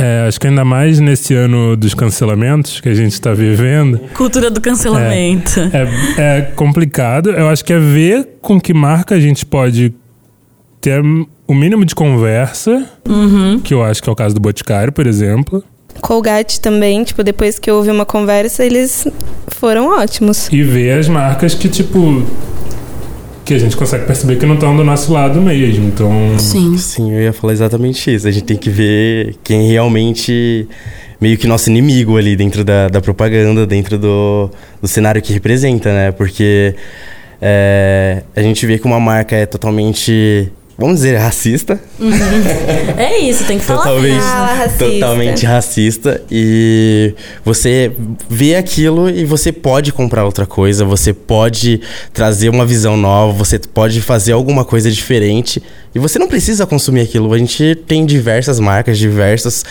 É, 0.00 0.26
acho 0.26 0.40
que 0.40 0.46
ainda 0.46 0.64
mais 0.64 0.98
nesse 0.98 1.34
ano 1.34 1.76
dos 1.76 1.92
cancelamentos 1.92 2.80
que 2.80 2.88
a 2.88 2.94
gente 2.94 3.12
está 3.12 3.34
vivendo. 3.34 4.00
Cultura 4.14 4.50
do 4.50 4.60
cancelamento. 4.60 5.60
É, 6.16 6.38
é, 6.38 6.42
complicado. 6.56 7.30
Eu 7.30 7.48
acho 7.48 7.64
que 7.64 7.72
é 7.72 7.78
ver 7.78 8.38
com 8.40 8.58
que 8.58 8.72
marca 8.72 9.14
a 9.14 9.20
gente 9.20 9.44
pode 9.44 9.92
ter 10.80 11.02
o 11.46 11.54
mínimo 11.54 11.84
de 11.84 11.94
conversa, 11.94 12.88
uhum. 13.06 13.60
que 13.60 13.74
eu 13.74 13.84
acho 13.84 14.02
que 14.02 14.08
é 14.08 14.12
o 14.12 14.16
caso 14.16 14.34
do 14.34 14.40
Boticário, 14.40 14.92
por 14.92 15.06
exemplo. 15.06 15.62
Colgate 16.00 16.60
também, 16.60 17.04
tipo, 17.04 17.22
depois 17.22 17.58
que 17.58 17.70
houve 17.70 17.90
uma 17.90 18.06
conversa, 18.06 18.64
eles 18.64 19.06
foram 19.48 19.88
ótimos. 19.88 20.48
E 20.50 20.62
ver 20.62 20.98
as 20.98 21.08
marcas 21.08 21.54
que, 21.54 21.68
tipo, 21.68 22.24
que 23.50 23.54
a 23.54 23.58
gente 23.58 23.76
consegue 23.76 24.06
perceber 24.06 24.36
que 24.36 24.46
não 24.46 24.54
estão 24.54 24.76
do 24.76 24.84
nosso 24.84 25.12
lado 25.12 25.40
mesmo. 25.40 25.88
Então. 25.88 26.38
Sim. 26.38 26.78
Sim, 26.78 27.12
eu 27.12 27.20
ia 27.20 27.32
falar 27.32 27.52
exatamente 27.52 28.14
isso. 28.14 28.28
A 28.28 28.30
gente 28.30 28.44
tem 28.44 28.56
que 28.56 28.70
ver 28.70 29.34
quem 29.42 29.68
realmente. 29.68 30.68
meio 31.20 31.36
que 31.36 31.48
nosso 31.48 31.68
inimigo 31.68 32.16
ali 32.16 32.36
dentro 32.36 32.62
da, 32.62 32.86
da 32.86 33.00
propaganda, 33.00 33.66
dentro 33.66 33.98
do, 33.98 34.50
do 34.80 34.86
cenário 34.86 35.20
que 35.20 35.32
representa, 35.32 35.92
né? 35.92 36.12
Porque. 36.12 36.76
É, 37.42 38.22
a 38.36 38.42
gente 38.42 38.64
vê 38.66 38.78
que 38.78 38.84
uma 38.84 39.00
marca 39.00 39.34
é 39.34 39.46
totalmente 39.46 40.52
vamos 40.80 40.96
dizer, 40.96 41.18
racista. 41.18 41.78
Uhum. 41.98 42.10
É 42.96 43.18
isso, 43.18 43.44
tem 43.44 43.58
que 43.58 43.64
falar 43.64 43.82
totalmente, 43.82 44.22
ah, 44.22 44.54
racista. 44.54 44.84
totalmente 44.86 45.46
racista. 45.46 46.22
E 46.30 47.14
você 47.44 47.92
vê 48.28 48.56
aquilo 48.56 49.10
e 49.10 49.26
você 49.26 49.52
pode 49.52 49.92
comprar 49.92 50.24
outra 50.24 50.46
coisa, 50.46 50.82
você 50.82 51.12
pode 51.12 51.82
trazer 52.14 52.48
uma 52.48 52.64
visão 52.64 52.96
nova, 52.96 53.32
você 53.32 53.58
pode 53.58 54.00
fazer 54.00 54.32
alguma 54.32 54.64
coisa 54.64 54.90
diferente. 54.90 55.62
E 55.94 55.98
você 55.98 56.18
não 56.18 56.26
precisa 56.26 56.66
consumir 56.66 57.02
aquilo. 57.02 57.30
A 57.34 57.38
gente 57.38 57.74
tem 57.86 58.06
diversas 58.06 58.58
marcas, 58.58 58.98
diversas. 58.98 59.64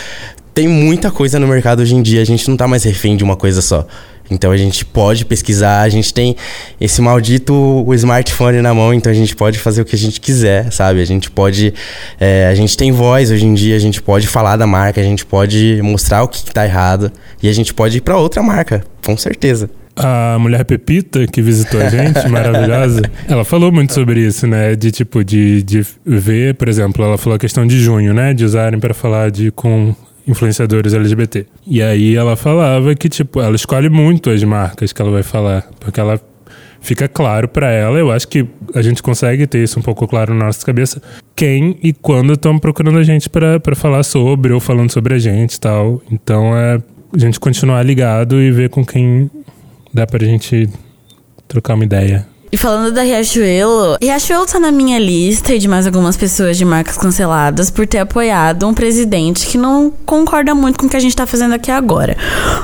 Tem 0.53 0.67
muita 0.67 1.09
coisa 1.09 1.39
no 1.39 1.47
mercado 1.47 1.81
hoje 1.81 1.95
em 1.95 2.03
dia, 2.03 2.21
a 2.21 2.25
gente 2.25 2.47
não 2.47 2.55
tá 2.55 2.67
mais 2.67 2.83
refém 2.83 3.17
de 3.17 3.23
uma 3.23 3.35
coisa 3.35 3.63
só. 3.63 3.87
Então 4.29 4.51
a 4.51 4.57
gente 4.57 4.85
pode 4.85 5.25
pesquisar, 5.25 5.81
a 5.81 5.89
gente 5.89 6.13
tem 6.13 6.35
esse 6.79 7.01
maldito 7.01 7.85
smartphone 7.93 8.61
na 8.61 8.73
mão, 8.73 8.93
então 8.93 9.11
a 9.11 9.15
gente 9.15 9.35
pode 9.35 9.59
fazer 9.59 9.81
o 9.81 9.85
que 9.85 9.95
a 9.95 9.99
gente 9.99 10.19
quiser, 10.21 10.71
sabe? 10.71 11.01
A 11.01 11.05
gente 11.05 11.31
pode. 11.31 11.73
É, 12.19 12.47
a 12.47 12.55
gente 12.55 12.77
tem 12.77 12.91
voz 12.91 13.31
hoje 13.31 13.45
em 13.45 13.53
dia, 13.53 13.75
a 13.75 13.79
gente 13.79 14.01
pode 14.01 14.27
falar 14.27 14.55
da 14.57 14.67
marca, 14.67 15.01
a 15.01 15.03
gente 15.03 15.25
pode 15.25 15.79
mostrar 15.81 16.23
o 16.23 16.27
que, 16.27 16.37
está 16.37 16.65
errado 16.65 17.11
e 17.41 17.49
a 17.49 17.53
gente 17.53 17.73
pode 17.73 17.97
ir 17.97 18.01
para 18.01 18.17
outra 18.17 18.41
marca, 18.41 18.83
com 19.05 19.17
certeza. 19.17 19.69
A 19.95 20.37
mulher 20.39 20.63
Pepita, 20.63 21.27
que 21.27 21.41
visitou 21.41 21.81
a 21.81 21.89
gente, 21.89 22.25
maravilhosa, 22.29 23.01
ela 23.27 23.43
falou 23.43 23.69
muito 23.69 23.93
sobre 23.93 24.21
isso, 24.21 24.47
né? 24.47 24.73
De 24.75 24.91
tipo, 24.91 25.23
de, 25.25 25.61
de 25.61 25.85
ver, 26.05 26.55
por 26.55 26.69
exemplo, 26.69 27.03
ela 27.03 27.17
falou 27.17 27.35
a 27.35 27.39
questão 27.39 27.67
de 27.67 27.79
junho, 27.79 28.13
né? 28.13 28.33
De 28.33 28.45
usarem 28.45 28.79
para 28.79 28.93
falar 28.93 29.29
de 29.29 29.51
com 29.51 29.93
influenciadores 30.29 30.93
LGBT. 30.93 31.45
E 31.65 31.81
aí 31.81 32.15
ela 32.15 32.35
falava 32.35 32.93
que, 32.95 33.09
tipo, 33.09 33.41
ela 33.41 33.55
escolhe 33.55 33.89
muito 33.89 34.29
as 34.29 34.43
marcas 34.43 34.93
que 34.93 35.01
ela 35.01 35.11
vai 35.11 35.23
falar, 35.23 35.67
porque 35.79 35.99
ela 35.99 36.19
fica 36.81 37.07
claro 37.07 37.47
para 37.47 37.69
ela, 37.69 37.97
eu 37.99 38.09
acho 38.09 38.27
que 38.27 38.47
a 38.73 38.81
gente 38.81 39.03
consegue 39.03 39.45
ter 39.45 39.63
isso 39.63 39.79
um 39.79 39.81
pouco 39.81 40.07
claro 40.07 40.33
na 40.33 40.45
nossa 40.45 40.65
cabeça, 40.65 41.01
quem 41.35 41.77
e 41.83 41.91
quando 41.91 42.33
estão 42.33 42.57
procurando 42.57 42.99
a 42.99 43.03
gente 43.03 43.29
para 43.29 43.75
falar 43.75 44.03
sobre 44.03 44.53
ou 44.53 44.59
falando 44.59 44.91
sobre 44.91 45.13
a 45.13 45.19
gente 45.19 45.55
e 45.55 45.59
tal. 45.59 46.01
Então 46.09 46.55
é 46.55 46.81
a 47.13 47.17
gente 47.17 47.39
continuar 47.39 47.83
ligado 47.83 48.39
e 48.41 48.51
ver 48.51 48.69
com 48.69 48.85
quem 48.85 49.29
dá 49.93 50.05
pra 50.05 50.23
gente 50.25 50.69
trocar 51.47 51.73
uma 51.73 51.83
ideia. 51.83 52.25
E 52.51 52.57
falando 52.57 52.91
da 52.91 53.03
Riachuelo, 53.03 53.97
Riachuelo 54.01 54.43
tá 54.47 54.59
na 54.59 54.71
minha 54.71 54.97
lista 54.97 55.53
e 55.53 55.59
de 55.59 55.67
mais 55.67 55.85
algumas 55.85 56.17
pessoas 56.17 56.57
de 56.57 56.65
marcas 56.65 56.97
canceladas 56.97 57.69
por 57.69 57.85
ter 57.85 57.99
apoiado 57.99 58.67
um 58.67 58.73
presidente 58.73 59.45
que 59.45 59.55
não 59.55 59.93
concorda 60.03 60.55
muito 60.55 60.79
com 60.79 60.87
o 60.87 60.89
que 60.89 60.97
a 60.97 60.99
gente 60.99 61.15
tá 61.15 61.27
fazendo 61.27 61.53
aqui 61.53 61.69
agora. 61.69 62.17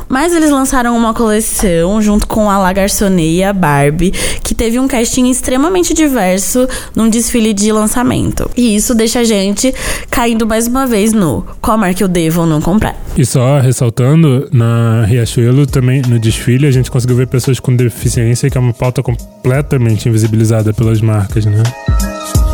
Mas 0.09 0.33
eles 0.33 0.49
lançaram 0.49 0.97
uma 0.97 1.13
coleção 1.13 2.01
junto 2.01 2.25
com 2.25 2.49
a 2.49 2.57
La 2.57 2.73
Garçonnet 2.73 3.37
e 3.37 3.43
a 3.43 3.53
Barbie, 3.53 4.09
que 4.43 4.55
teve 4.55 4.79
um 4.79 4.87
casting 4.87 5.29
extremamente 5.29 5.93
diverso 5.93 6.67
num 6.95 7.07
desfile 7.07 7.53
de 7.53 7.71
lançamento. 7.71 8.49
E 8.57 8.75
isso 8.75 8.95
deixa 8.95 9.19
a 9.19 9.23
gente 9.23 9.71
caindo 10.09 10.47
mais 10.47 10.65
uma 10.65 10.87
vez 10.87 11.13
no 11.13 11.45
qual 11.61 11.77
marca 11.77 12.03
eu 12.03 12.07
devo 12.07 12.41
ou 12.41 12.47
não 12.47 12.59
comprar. 12.59 12.95
E 13.15 13.23
só 13.23 13.59
ressaltando, 13.59 14.49
na 14.51 15.05
Riachuelo 15.05 15.67
também, 15.67 16.01
no 16.01 16.17
desfile, 16.17 16.65
a 16.65 16.71
gente 16.71 16.89
conseguiu 16.89 17.15
ver 17.17 17.27
pessoas 17.27 17.59
com 17.59 17.75
deficiência, 17.75 18.49
que 18.49 18.57
é 18.57 18.61
uma 18.61 18.73
pauta 18.73 19.03
completa 19.03 19.74
completamente 19.75 20.07
invisibilizada 20.07 20.73
pelas 20.73 21.01
marcas, 21.01 21.45
né? 21.45 21.61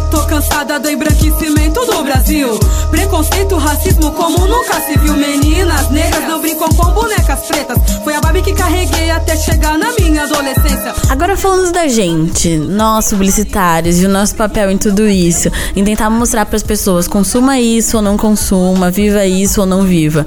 Tô 0.10 0.26
cansada 0.26 0.80
do 0.80 0.90
embranquecimento 0.90 1.86
do 1.86 2.04
Brasil. 2.04 2.60
Preconceito, 2.90 3.56
racismo 3.58 4.12
como 4.12 4.46
nunca 4.48 4.82
se 4.82 4.98
viu. 4.98 5.14
Meninas 5.16 5.90
negras 5.90 6.28
não 6.28 6.42
brincam 6.42 6.68
com 6.70 6.92
bonecas 6.92 7.40
pretas. 7.42 7.78
Foi 8.04 8.14
a 8.16 8.20
Barbie 8.20 8.42
que 8.42 8.54
carreguei 8.54 9.12
até 9.12 9.38
chegar 9.38 9.78
na 9.78 9.92
minha 10.00 10.24
adolescência. 10.24 10.94
Agora 11.10 11.38
falando 11.38 11.72
da 11.72 11.88
gente, 11.88 12.58
nós 12.58 13.10
publicitários 13.10 14.02
e 14.02 14.06
o 14.06 14.10
nosso 14.10 14.36
papel 14.36 14.72
em 14.72 14.78
tudo 14.78 15.08
isso, 15.08 15.50
em 15.76 15.84
tentar 15.84 16.10
mostrar 16.10 16.46
para 16.46 16.58
as 16.58 16.64
pessoas 16.64 17.08
consuma 17.08 17.60
isso 17.60 17.98
ou 17.98 18.04
não 18.04 18.18
consuma, 18.18 18.92
viva 18.92 19.26
isso 19.26 19.62
ou 19.62 19.68
não 19.68 19.84
viva. 19.84 20.26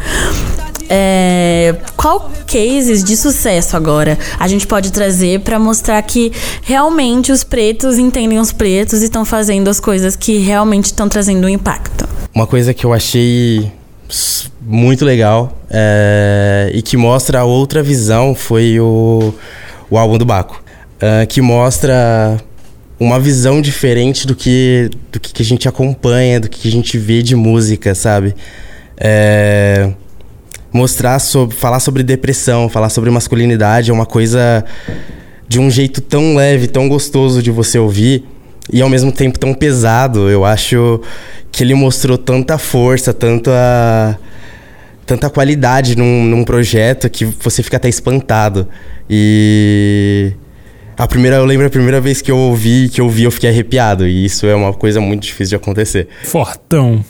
É, 0.88 1.74
qual 1.96 2.30
cases 2.46 3.02
de 3.02 3.16
sucesso 3.16 3.76
agora 3.76 4.18
a 4.38 4.46
gente 4.46 4.66
pode 4.66 4.92
trazer 4.92 5.40
para 5.40 5.58
mostrar 5.58 6.00
que 6.02 6.32
realmente 6.62 7.32
os 7.32 7.42
pretos 7.42 7.98
entendem 7.98 8.38
os 8.38 8.52
pretos 8.52 9.02
e 9.02 9.06
estão 9.06 9.24
fazendo 9.24 9.68
as 9.68 9.80
coisas 9.80 10.14
que 10.16 10.38
realmente 10.38 10.86
estão 10.86 11.08
trazendo 11.08 11.46
um 11.46 11.48
impacto? 11.48 12.08
Uma 12.34 12.46
coisa 12.46 12.74
que 12.74 12.84
eu 12.84 12.92
achei 12.92 13.72
muito 14.60 15.04
legal 15.04 15.58
é, 15.70 16.70
e 16.74 16.82
que 16.82 16.96
mostra 16.96 17.44
outra 17.44 17.82
visão 17.82 18.34
foi 18.34 18.78
o, 18.80 19.34
o 19.90 19.98
álbum 19.98 20.18
do 20.18 20.24
Baco, 20.24 20.62
é, 21.00 21.26
que 21.26 21.40
mostra 21.40 22.38
uma 22.98 23.18
visão 23.18 23.60
diferente 23.60 24.26
do 24.26 24.34
que, 24.34 24.90
do 25.12 25.20
que 25.20 25.42
a 25.42 25.44
gente 25.44 25.68
acompanha, 25.68 26.40
do 26.40 26.48
que 26.48 26.68
a 26.68 26.70
gente 26.70 26.96
vê 26.96 27.22
de 27.22 27.34
música, 27.34 27.94
sabe? 27.94 28.34
É, 28.96 29.90
mostrar 30.74 31.20
sobre, 31.20 31.54
falar 31.54 31.78
sobre 31.78 32.02
depressão, 32.02 32.68
falar 32.68 32.88
sobre 32.88 33.08
masculinidade 33.08 33.92
é 33.92 33.94
uma 33.94 34.04
coisa 34.04 34.64
de 35.46 35.60
um 35.60 35.70
jeito 35.70 36.00
tão 36.00 36.34
leve, 36.34 36.66
tão 36.66 36.88
gostoso 36.88 37.40
de 37.40 37.52
você 37.52 37.78
ouvir 37.78 38.24
e 38.72 38.82
ao 38.82 38.88
mesmo 38.88 39.12
tempo 39.12 39.38
tão 39.38 39.54
pesado. 39.54 40.28
Eu 40.28 40.44
acho 40.44 41.00
que 41.52 41.62
ele 41.62 41.74
mostrou 41.74 42.18
tanta 42.18 42.58
força, 42.58 43.14
tanta 43.14 44.18
tanta 45.06 45.30
qualidade 45.30 45.96
num, 45.96 46.24
num 46.24 46.42
projeto 46.44 47.08
que 47.08 47.24
você 47.24 47.62
fica 47.62 47.76
até 47.76 47.88
espantado. 47.88 48.66
E 49.08 50.32
A 50.96 51.06
primeira, 51.06 51.36
eu 51.36 51.44
lembro 51.44 51.66
a 51.66 51.70
primeira 51.70 52.00
vez 52.00 52.22
que 52.22 52.30
eu 52.30 52.36
ouvi, 52.36 52.88
que 52.88 53.00
eu 53.00 53.08
vi, 53.08 53.24
eu 53.24 53.30
fiquei 53.30 53.50
arrepiado. 53.50 54.06
E 54.06 54.24
isso 54.24 54.46
é 54.46 54.54
uma 54.54 54.72
coisa 54.72 55.00
muito 55.00 55.22
difícil 55.22 55.58
de 55.58 55.62
acontecer. 55.62 56.08
Fortão. 56.22 57.04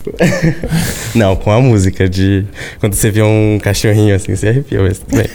Não, 1.15 1.37
com 1.37 1.51
a 1.51 1.61
música 1.61 2.09
de. 2.09 2.45
Quando 2.81 2.95
você 2.95 3.11
vê 3.11 3.23
um 3.23 3.59
cachorrinho 3.63 4.15
assim, 4.15 4.35
você 4.35 4.49
arrepia, 4.49 4.83
mas 4.83 4.99
tudo 4.99 5.17
bem. 5.17 5.29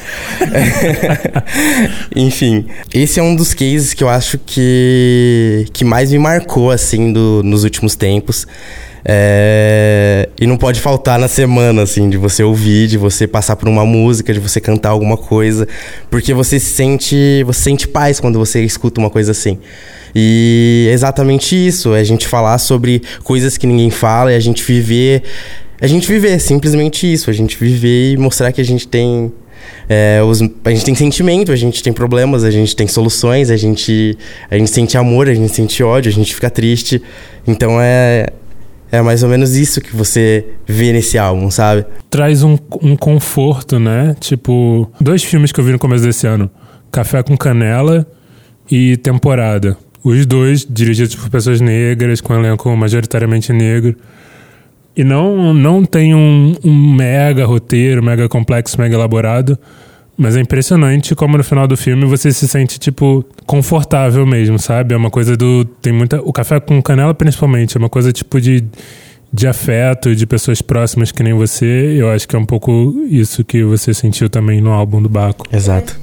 Enfim, 2.15 2.65
esse 2.93 3.19
é 3.19 3.23
um 3.23 3.35
dos 3.35 3.53
cases 3.53 3.93
que 3.93 4.03
eu 4.03 4.09
acho 4.09 4.39
que. 4.39 5.65
que 5.71 5.85
mais 5.85 6.11
me 6.11 6.17
marcou, 6.17 6.71
assim, 6.71 7.13
do, 7.13 7.43
nos 7.43 7.63
últimos 7.63 7.95
tempos. 7.95 8.47
É, 9.03 10.29
e 10.39 10.45
não 10.45 10.57
pode 10.57 10.79
faltar 10.79 11.17
na 11.19 11.27
semana, 11.27 11.83
assim, 11.83 12.09
de 12.09 12.17
você 12.17 12.43
ouvir, 12.43 12.87
de 12.87 12.97
você 12.97 13.27
passar 13.27 13.55
por 13.55 13.69
uma 13.69 13.85
música, 13.85 14.33
de 14.33 14.39
você 14.39 14.59
cantar 14.59 14.89
alguma 14.89 15.17
coisa, 15.17 15.67
porque 16.09 16.33
você 16.33 16.59
sente, 16.59 17.43
você 17.45 17.61
sente 17.61 17.87
paz 17.87 18.19
quando 18.19 18.37
você 18.37 18.63
escuta 18.63 18.99
uma 18.99 19.09
coisa 19.09 19.31
assim. 19.31 19.57
E 20.13 20.87
é 20.89 20.93
exatamente 20.93 21.55
isso, 21.55 21.93
é 21.93 21.99
a 21.99 22.03
gente 22.03 22.27
falar 22.27 22.57
sobre 22.57 23.01
coisas 23.23 23.57
que 23.57 23.67
ninguém 23.67 23.89
fala, 23.89 24.31
é 24.31 24.35
a 24.35 24.39
gente 24.39 24.63
viver, 24.63 25.23
é 25.79 25.85
a 25.85 25.87
gente 25.87 26.07
viver, 26.07 26.39
simplesmente 26.39 27.11
isso, 27.11 27.29
a 27.29 27.33
gente 27.33 27.57
viver 27.57 28.13
e 28.13 28.17
mostrar 28.17 28.51
que 28.51 28.59
a 28.59 28.65
gente 28.65 28.87
tem 28.87 29.31
é, 29.87 30.21
os, 30.23 30.41
a 30.41 30.69
gente 30.69 30.85
tem 30.85 30.95
sentimento, 30.95 31.51
a 31.51 31.55
gente 31.55 31.81
tem 31.81 31.91
problemas, 31.91 32.43
a 32.43 32.51
gente 32.51 32.75
tem 32.75 32.87
soluções, 32.87 33.49
a 33.49 33.57
gente, 33.57 34.17
a 34.49 34.57
gente 34.57 34.69
sente 34.69 34.97
amor, 34.97 35.27
a 35.27 35.33
gente 35.33 35.53
sente 35.53 35.81
ódio, 35.83 36.11
a 36.11 36.13
gente 36.13 36.33
fica 36.33 36.49
triste. 36.49 37.01
Então 37.47 37.79
é, 37.81 38.27
é 38.91 39.01
mais 39.01 39.23
ou 39.23 39.29
menos 39.29 39.55
isso 39.55 39.81
que 39.81 39.95
você 39.95 40.45
vê 40.67 40.91
nesse 40.91 41.17
álbum, 41.17 41.51
sabe? 41.51 41.85
Traz 42.09 42.43
um, 42.43 42.57
um 42.81 42.95
conforto, 42.95 43.79
né? 43.79 44.15
Tipo, 44.19 44.89
dois 44.99 45.23
filmes 45.23 45.51
que 45.51 45.59
eu 45.59 45.63
vi 45.63 45.71
no 45.71 45.79
começo 45.79 46.03
desse 46.03 46.25
ano: 46.25 46.49
Café 46.91 47.21
com 47.21 47.37
Canela 47.37 48.07
e 48.69 48.97
Temporada. 48.97 49.77
Os 50.03 50.25
dois 50.25 50.65
dirigidos 50.67 51.15
por 51.15 51.29
pessoas 51.29 51.59
negras, 51.59 52.21
com 52.21 52.33
um 52.33 52.39
elenco 52.39 52.75
majoritariamente 52.75 53.51
negro. 53.51 53.95
E 54.95 55.03
não, 55.03 55.53
não 55.53 55.85
tem 55.85 56.15
um, 56.15 56.55
um 56.63 56.95
mega 56.95 57.45
roteiro, 57.45 58.01
mega 58.03 58.27
complexo, 58.27 58.79
mega 58.79 58.95
elaborado. 58.95 59.57
Mas 60.21 60.35
é 60.35 60.41
impressionante 60.41 61.15
como 61.15 61.37
no 61.37 61.43
final 61.45 61.65
do 61.65 61.77
filme 61.77 62.05
você 62.05 62.31
se 62.33 62.45
sente, 62.45 62.77
tipo, 62.77 63.23
confortável 63.45 64.25
mesmo, 64.25 64.59
sabe? 64.59 64.93
É 64.93 64.97
uma 64.97 65.09
coisa 65.09 65.37
do. 65.37 65.63
Tem 65.81 65.93
muita. 65.93 66.21
O 66.21 66.33
café 66.33 66.59
com 66.59 66.81
canela, 66.81 67.13
principalmente, 67.13 67.77
é 67.77 67.79
uma 67.79 67.87
coisa 67.89 68.11
tipo 68.11 68.41
de, 68.41 68.63
de 69.31 69.47
afeto, 69.47 70.13
de 70.13 70.27
pessoas 70.27 70.61
próximas 70.61 71.09
que 71.11 71.23
nem 71.23 71.33
você. 71.33 71.95
Eu 71.97 72.11
acho 72.11 72.27
que 72.27 72.35
é 72.35 72.39
um 72.39 72.45
pouco 72.45 72.93
isso 73.09 73.45
que 73.45 73.63
você 73.63 73.93
sentiu 73.93 74.29
também 74.29 74.59
no 74.59 74.71
álbum 74.71 75.01
do 75.01 75.07
Baco. 75.07 75.45
Exato. 75.55 75.97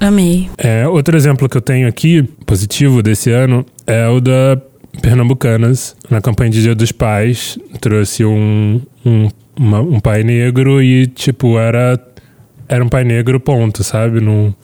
Amei. 0.00 0.48
É, 0.58 0.88
outro 0.88 1.16
exemplo 1.16 1.48
que 1.48 1.56
eu 1.56 1.60
tenho 1.62 1.86
aqui, 1.86 2.22
positivo 2.44 3.02
desse 3.02 3.30
ano, 3.30 3.64
é 3.86 4.08
o 4.08 4.20
da 4.20 4.60
Pernambucanas. 5.00 5.94
Na 6.10 6.20
campanha 6.20 6.50
de 6.50 6.62
Dia 6.62 6.74
dos 6.74 6.90
Pais, 6.92 7.58
trouxe 7.80 8.24
um, 8.24 8.80
um, 9.04 9.28
uma- 9.58 9.80
um 9.80 10.00
pai 10.00 10.22
negro 10.22 10.82
e, 10.82 11.06
tipo, 11.06 11.58
era, 11.58 11.98
era 12.70 12.84
um 12.84 12.88
pai 12.88 13.02
negro, 13.02 13.40
ponto, 13.40 13.82
sabe? 13.82 14.20
Não, 14.20 14.54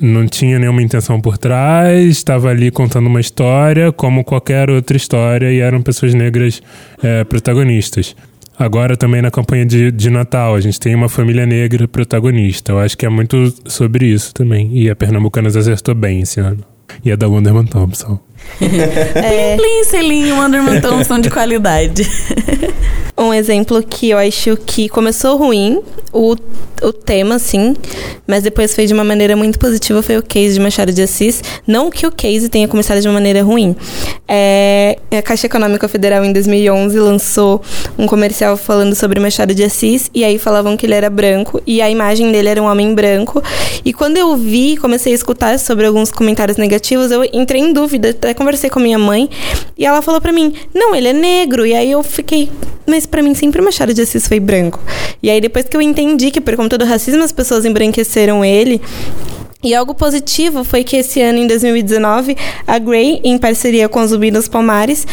não 0.00 0.26
tinha 0.26 0.58
nenhuma 0.58 0.82
intenção 0.82 1.20
por 1.20 1.38
trás, 1.38 2.04
estava 2.08 2.48
ali 2.48 2.68
contando 2.68 3.06
uma 3.06 3.20
história, 3.20 3.92
como 3.92 4.24
qualquer 4.24 4.68
outra 4.68 4.96
história, 4.96 5.52
e 5.52 5.60
eram 5.60 5.80
pessoas 5.80 6.14
negras 6.14 6.60
é, 7.00 7.22
protagonistas. 7.22 8.16
Agora 8.58 8.96
também 8.96 9.22
na 9.22 9.30
campanha 9.30 9.64
de, 9.64 9.92
de 9.92 10.10
Natal, 10.10 10.56
a 10.56 10.60
gente 10.60 10.80
tem 10.80 10.96
uma 10.96 11.08
família 11.08 11.46
negra 11.46 11.86
protagonista. 11.86 12.72
Eu 12.72 12.80
acho 12.80 12.98
que 12.98 13.06
é 13.06 13.08
muito 13.08 13.54
sobre 13.66 14.06
isso 14.06 14.34
também. 14.34 14.76
E 14.76 14.90
a 14.90 14.96
Pernambucanas 14.96 15.56
acertou 15.56 15.94
bem 15.94 16.22
esse 16.22 16.40
ano. 16.40 16.64
E 17.04 17.12
a 17.12 17.14
da 17.14 17.28
Wonderman 17.28 17.66
Thompson. 17.66 18.18
Plim, 18.58 19.56
plim, 19.56 19.84
selinho, 19.84 20.40
Anderman 20.40 20.80
Thompson 20.82 21.20
de 21.20 21.30
qualidade. 21.30 22.08
Um 23.18 23.34
exemplo 23.34 23.82
que 23.82 24.10
eu 24.10 24.18
acho 24.18 24.56
que 24.58 24.88
começou 24.88 25.36
ruim, 25.36 25.80
o, 26.12 26.36
o 26.80 26.92
tema, 26.92 27.34
assim, 27.34 27.74
mas 28.24 28.44
depois 28.44 28.76
foi 28.76 28.86
de 28.86 28.94
uma 28.94 29.02
maneira 29.02 29.34
muito 29.34 29.58
positiva, 29.58 30.00
foi 30.04 30.16
o 30.16 30.22
case 30.22 30.54
de 30.54 30.60
Machado 30.60 30.92
de 30.92 31.02
Assis. 31.02 31.42
Não 31.66 31.90
que 31.90 32.06
o 32.06 32.12
case 32.12 32.48
tenha 32.48 32.68
começado 32.68 33.00
de 33.00 33.08
uma 33.08 33.14
maneira 33.14 33.42
ruim. 33.42 33.74
É, 34.30 34.98
a 35.10 35.22
Caixa 35.22 35.46
Econômica 35.46 35.88
Federal, 35.88 36.22
em 36.22 36.32
2011, 36.32 36.98
lançou 37.00 37.62
um 37.96 38.06
comercial 38.06 38.58
falando 38.58 38.94
sobre 38.94 39.18
Machado 39.18 39.54
de 39.54 39.64
Assis, 39.64 40.10
e 40.14 40.22
aí 40.22 40.38
falavam 40.38 40.76
que 40.76 40.84
ele 40.84 40.94
era 40.94 41.08
branco, 41.08 41.62
e 41.66 41.80
a 41.80 41.88
imagem 41.88 42.30
dele 42.30 42.48
era 42.50 42.62
um 42.62 42.66
homem 42.66 42.94
branco. 42.94 43.42
E 43.84 43.92
quando 43.92 44.18
eu 44.18 44.36
vi, 44.36 44.76
comecei 44.76 45.12
a 45.12 45.14
escutar 45.14 45.58
sobre 45.58 45.86
alguns 45.86 46.10
comentários 46.10 46.58
negativos, 46.58 47.10
eu 47.10 47.24
entrei 47.32 47.62
em 47.62 47.72
dúvida, 47.72 48.10
até 48.10 48.34
conversei 48.34 48.68
com 48.68 48.78
minha 48.78 48.98
mãe, 48.98 49.30
e 49.78 49.86
ela 49.86 50.02
falou 50.02 50.20
pra 50.20 50.32
mim, 50.32 50.52
não, 50.74 50.94
ele 50.94 51.08
é 51.08 51.12
negro. 51.12 51.64
E 51.64 51.74
aí 51.74 51.90
eu 51.90 52.02
fiquei, 52.02 52.50
mas 52.86 53.06
pra 53.06 53.22
mim 53.22 53.34
sempre 53.34 53.62
Machado 53.62 53.94
de 53.94 54.02
Assis 54.02 54.28
foi 54.28 54.40
branco. 54.40 54.80
E 55.22 55.30
aí 55.30 55.40
depois 55.40 55.66
que 55.66 55.76
eu 55.76 55.80
entendi 55.80 56.30
que 56.30 56.40
por 56.40 56.54
conta 56.56 56.76
do 56.76 56.84
racismo 56.84 57.22
as 57.22 57.32
pessoas 57.32 57.64
embranqueceram 57.64 58.44
ele, 58.44 58.80
e 59.60 59.74
algo 59.74 59.92
positivo 59.92 60.62
foi 60.62 60.84
que 60.84 60.96
esse 60.96 61.20
ano, 61.20 61.40
em 61.40 61.46
2019, 61.48 62.36
a 62.64 62.78
Grey, 62.78 63.20
em 63.24 63.36
parceria 63.36 63.88
com 63.88 64.00
os 64.00 64.10
Zumbi 64.10 64.30
dos 64.30 64.46
Palmares, 64.46 65.04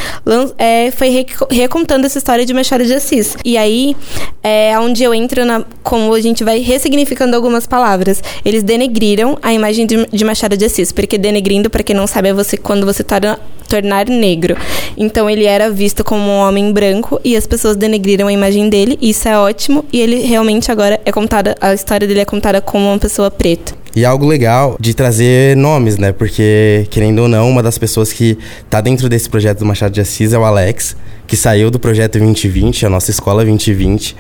é, 0.60 0.92
foi 0.92 1.10
reco- 1.10 1.48
recontando 1.50 2.06
essa 2.06 2.20
história 2.20 2.46
de 2.46 2.54
Machado 2.54 2.86
de 2.86 2.94
Assis. 2.94 3.36
E 3.44 3.58
aí 3.58 3.96
é 4.44 4.78
onde 4.78 5.04
eu 5.04 5.16
entro 5.16 5.44
na. 5.46 5.66
Como 5.82 6.14
a 6.14 6.22
gente 6.22 6.44
vai 6.44 6.60
ressignificando 6.60 7.36
algumas 7.36 7.66
palavras. 7.66 8.22
Eles 8.44 8.62
denegriram 8.62 9.36
a 9.42 9.52
imagem 9.52 9.88
de, 9.88 10.06
de 10.06 10.24
Machado 10.24 10.56
de 10.56 10.66
Assis, 10.66 10.92
porque 10.92 11.18
denegrindo, 11.18 11.68
para 11.68 11.82
quem 11.82 11.96
não 11.96 12.06
sabe, 12.06 12.30
é 12.30 12.34
você 12.34 12.56
quando 12.56 12.86
você 12.86 13.04
torna, 13.04 13.40
tornar 13.68 14.08
negro. 14.08 14.56
Então 14.96 15.28
ele 15.28 15.46
era 15.46 15.72
visto 15.72 16.04
como 16.04 16.22
um 16.22 16.38
homem 16.38 16.72
branco 16.72 17.20
e 17.24 17.36
as 17.36 17.48
pessoas 17.48 17.76
denegriram 17.76 18.28
a 18.28 18.32
imagem 18.32 18.70
dele, 18.70 18.96
e 19.02 19.10
isso 19.10 19.28
é 19.28 19.36
ótimo. 19.40 19.84
E 19.92 20.00
ele 20.00 20.18
realmente 20.20 20.72
agora 20.72 21.02
é 21.04 21.12
contada, 21.12 21.56
a 21.60 21.74
história 21.74 22.08
dele 22.08 22.20
é 22.20 22.26
contada 22.26 22.62
como 22.62 22.86
uma 22.86 23.00
pessoa 23.00 23.32
preta. 23.32 23.85
E 23.96 24.04
algo 24.04 24.26
legal 24.26 24.76
de 24.78 24.94
trazer 24.94 25.56
nomes, 25.56 25.98
né? 25.98 26.12
Porque, 26.12 26.86
querendo 26.90 27.20
ou 27.20 27.28
não, 27.30 27.50
uma 27.50 27.64
das 27.64 27.78
pessoas 27.78 28.12
que 28.12 28.38
tá 28.70 28.82
dentro 28.82 29.08
desse 29.08 29.30
projeto 29.30 29.60
do 29.60 29.66
Machado 29.66 29.94
de 29.94 30.02
Assis 30.02 30.34
é 30.34 30.38
o 30.38 30.44
Alex, 30.44 30.98
que 31.26 31.38
saiu 31.38 31.72
do 31.72 31.80
projeto 31.80 32.20
2020, 32.20 32.86
a 32.86 32.90
nossa 32.90 33.10
escola 33.10 33.46
2020, 33.46 34.16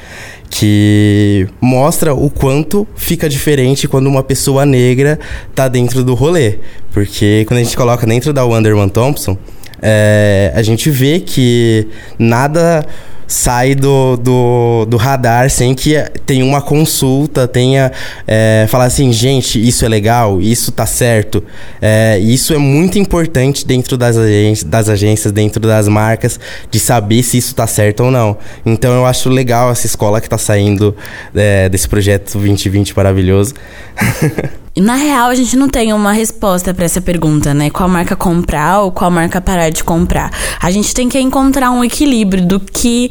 que 0.49 1.45
mostra 1.59 2.13
o 2.13 2.29
quanto 2.29 2.87
fica 2.95 3.27
diferente 3.27 3.85
quando 3.85 4.07
uma 4.07 4.23
pessoa 4.23 4.65
negra 4.65 5.19
tá 5.53 5.67
dentro 5.67 6.05
do 6.05 6.13
rolê. 6.13 6.59
Porque 6.93 7.43
quando 7.45 7.59
a 7.59 7.63
gente 7.63 7.75
coloca 7.75 8.07
dentro 8.07 8.31
da 8.31 8.45
Wonderman 8.45 8.87
Thompson, 8.87 9.37
é, 9.81 10.53
a 10.55 10.61
gente 10.61 10.89
vê 10.89 11.19
que 11.19 11.87
nada 12.17 12.85
sai 13.27 13.75
do, 13.75 14.17
do, 14.17 14.85
do 14.85 14.97
radar 14.97 15.49
sem 15.49 15.73
que 15.73 15.95
tenha 16.25 16.45
uma 16.45 16.61
consulta, 16.61 17.47
tenha 17.47 17.91
é, 18.27 18.65
falar 18.69 18.85
assim, 18.85 19.11
gente, 19.11 19.65
isso 19.65 19.85
é 19.85 19.89
legal, 19.89 20.41
isso 20.41 20.71
tá 20.71 20.85
certo. 20.85 21.43
É, 21.81 22.17
isso 22.19 22.53
é 22.53 22.57
muito 22.57 22.99
importante 22.99 23.65
dentro 23.65 23.97
das 23.97 24.17
agências, 24.17 24.69
das 24.69 24.89
agências, 24.89 25.31
dentro 25.31 25.61
das 25.61 25.87
marcas, 25.87 26.39
de 26.69 26.79
saber 26.79 27.23
se 27.23 27.37
isso 27.37 27.55
tá 27.55 27.67
certo 27.67 28.03
ou 28.03 28.11
não. 28.11 28.37
Então 28.65 28.93
eu 28.93 29.05
acho 29.05 29.29
legal 29.29 29.71
essa 29.71 29.85
escola 29.85 30.21
que 30.21 30.29
tá 30.29 30.37
saindo 30.37 30.95
é, 31.33 31.69
desse 31.69 31.87
projeto 31.87 32.33
2020 32.33 32.95
maravilhoso. 32.95 33.53
Na 34.77 34.95
real, 34.95 35.29
a 35.29 35.35
gente 35.35 35.55
não 35.55 35.69
tem 35.69 35.93
uma 35.93 36.11
resposta 36.11 36.73
pra 36.73 36.83
essa 36.83 36.99
pergunta, 36.99 37.53
né? 37.53 37.69
Qual 37.69 37.87
marca 37.87 38.13
comprar 38.13 38.81
ou 38.81 38.91
qual 38.91 39.09
marca 39.09 39.39
parar 39.39 39.69
de 39.69 39.81
comprar. 39.81 40.29
A 40.59 40.69
gente 40.69 40.93
tem 40.93 41.07
que 41.07 41.17
encontrar 41.17 41.71
um 41.71 41.81
equilíbrio 41.81 42.45
do 42.45 42.59
que 42.59 43.09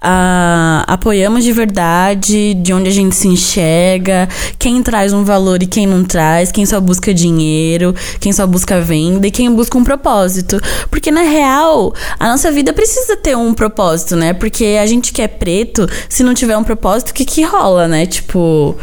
ah, 0.00 0.82
apoiamos 0.88 1.44
de 1.44 1.52
verdade, 1.52 2.54
de 2.54 2.72
onde 2.72 2.88
a 2.88 2.92
gente 2.92 3.14
se 3.14 3.28
enxerga, 3.28 4.26
quem 4.58 4.82
traz 4.82 5.12
um 5.12 5.22
valor 5.22 5.62
e 5.62 5.66
quem 5.66 5.86
não 5.86 6.02
traz, 6.02 6.50
quem 6.50 6.64
só 6.64 6.80
busca 6.80 7.12
dinheiro, 7.12 7.94
quem 8.18 8.32
só 8.32 8.46
busca 8.46 8.80
venda 8.80 9.26
e 9.26 9.30
quem 9.30 9.54
busca 9.54 9.76
um 9.76 9.84
propósito. 9.84 10.58
Porque 10.90 11.10
na 11.10 11.22
real, 11.22 11.94
a 12.18 12.28
nossa 12.30 12.50
vida 12.50 12.72
precisa 12.72 13.16
ter 13.18 13.36
um 13.36 13.52
propósito, 13.52 14.16
né? 14.16 14.32
Porque 14.32 14.78
a 14.80 14.86
gente 14.86 15.12
que 15.12 15.20
é 15.20 15.28
preto, 15.28 15.86
se 16.08 16.22
não 16.22 16.32
tiver 16.32 16.56
um 16.56 16.64
propósito, 16.64 17.10
o 17.10 17.14
que 17.14 17.26
que 17.26 17.42
rola, 17.42 17.86
né? 17.86 18.06
Tipo, 18.06 18.74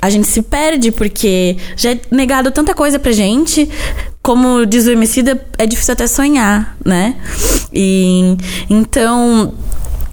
a 0.00 0.10
gente 0.10 0.26
se 0.26 0.42
perde 0.42 0.90
porque 0.90 1.56
já 1.76 1.92
é 1.92 2.00
negado 2.10 2.50
tanta 2.50 2.74
coisa 2.74 2.98
pra 2.98 3.12
gente. 3.12 3.68
Como 4.22 4.66
diz 4.66 4.86
o 4.86 4.90
Emicida, 4.90 5.40
é 5.56 5.66
difícil 5.66 5.92
até 5.92 6.06
sonhar, 6.06 6.76
né? 6.84 7.16
E 7.72 8.36
então, 8.68 9.54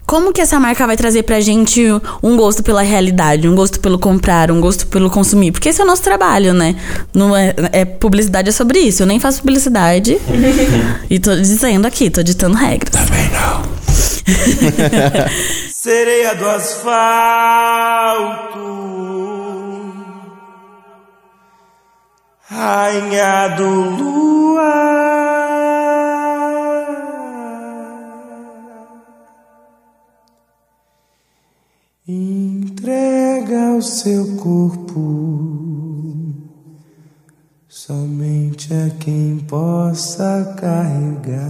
como 0.05 0.31
que 0.31 0.39
essa 0.39 0.59
marca 0.59 0.85
vai 0.85 0.95
trazer 0.95 1.23
pra 1.23 1.39
gente 1.39 1.83
um 2.21 2.37
gosto 2.37 2.61
pela 2.61 2.83
realidade, 2.83 3.47
um 3.47 3.55
gosto 3.55 3.79
pelo 3.79 3.97
comprar, 3.97 4.51
um 4.51 4.61
gosto 4.61 4.85
pelo 4.87 5.09
consumir? 5.09 5.51
Porque 5.51 5.69
esse 5.69 5.81
é 5.81 5.83
o 5.83 5.87
nosso 5.87 6.03
trabalho, 6.03 6.53
né? 6.53 6.75
Não 7.13 7.35
é, 7.35 7.55
é 7.71 7.83
publicidade 7.85 8.49
é 8.49 8.51
sobre 8.51 8.79
isso. 8.79 9.01
Eu 9.01 9.07
nem 9.07 9.19
faço 9.19 9.39
publicidade. 9.39 10.17
e 11.09 11.19
tô 11.19 11.35
dizendo 11.35 11.87
aqui, 11.87 12.11
tô 12.11 12.21
ditando 12.21 12.55
regras. 12.55 12.91
Também 12.91 13.29
não. 13.31 13.65
Sereia 15.71 16.35
do 16.35 16.47
asfalto. 16.49 17.75
Rainha 22.47 23.55
do 23.57 23.67
luar. 23.97 24.85
Entrega 32.07 33.73
o 33.75 33.81
seu 33.81 34.37
corpo 34.37 35.55
somente 37.67 38.71
a 38.75 38.91
quem 38.99 39.39
possa 39.39 40.55
carregar. 40.59 41.45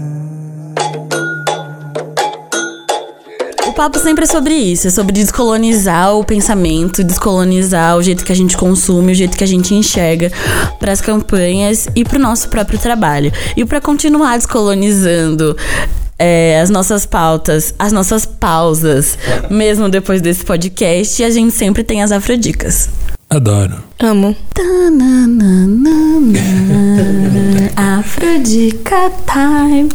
O 3.76 3.76
papo 3.76 4.00
sempre 4.00 4.24
é 4.24 4.28
sobre 4.28 4.54
isso, 4.54 4.88
é 4.88 4.90
sobre 4.90 5.12
descolonizar 5.12 6.16
o 6.16 6.24
pensamento, 6.24 7.04
descolonizar 7.04 7.98
o 7.98 8.02
jeito 8.02 8.24
que 8.24 8.32
a 8.32 8.36
gente 8.36 8.56
consome, 8.56 9.12
o 9.12 9.14
jeito 9.14 9.38
que 9.38 9.44
a 9.44 9.48
gente 9.48 9.76
enxerga 9.76 10.32
para 10.80 10.94
as 10.94 11.02
campanhas 11.02 11.86
e 11.94 12.06
para 12.06 12.18
o 12.18 12.22
nosso 12.22 12.48
próprio 12.48 12.80
trabalho. 12.80 13.34
E 13.54 13.66
para 13.66 13.82
continuar 13.82 14.38
descolonizando 14.38 15.58
é, 16.18 16.62
as 16.62 16.70
nossas 16.70 17.06
pautas, 17.06 17.76
as 17.78 17.92
nossas 17.92 18.26
pausas, 18.26 19.18
mesmo 19.50 19.90
depois 19.90 20.22
desse 20.22 20.46
podcast, 20.46 21.22
a 21.22 21.30
gente 21.30 21.54
sempre 21.54 21.84
tem 21.84 22.02
as 22.02 22.14
afrodicas. 22.14 22.88
Adoro. 23.30 23.76
Amo. 24.00 24.34
Afrodica 28.00 29.10
time. 29.26 29.90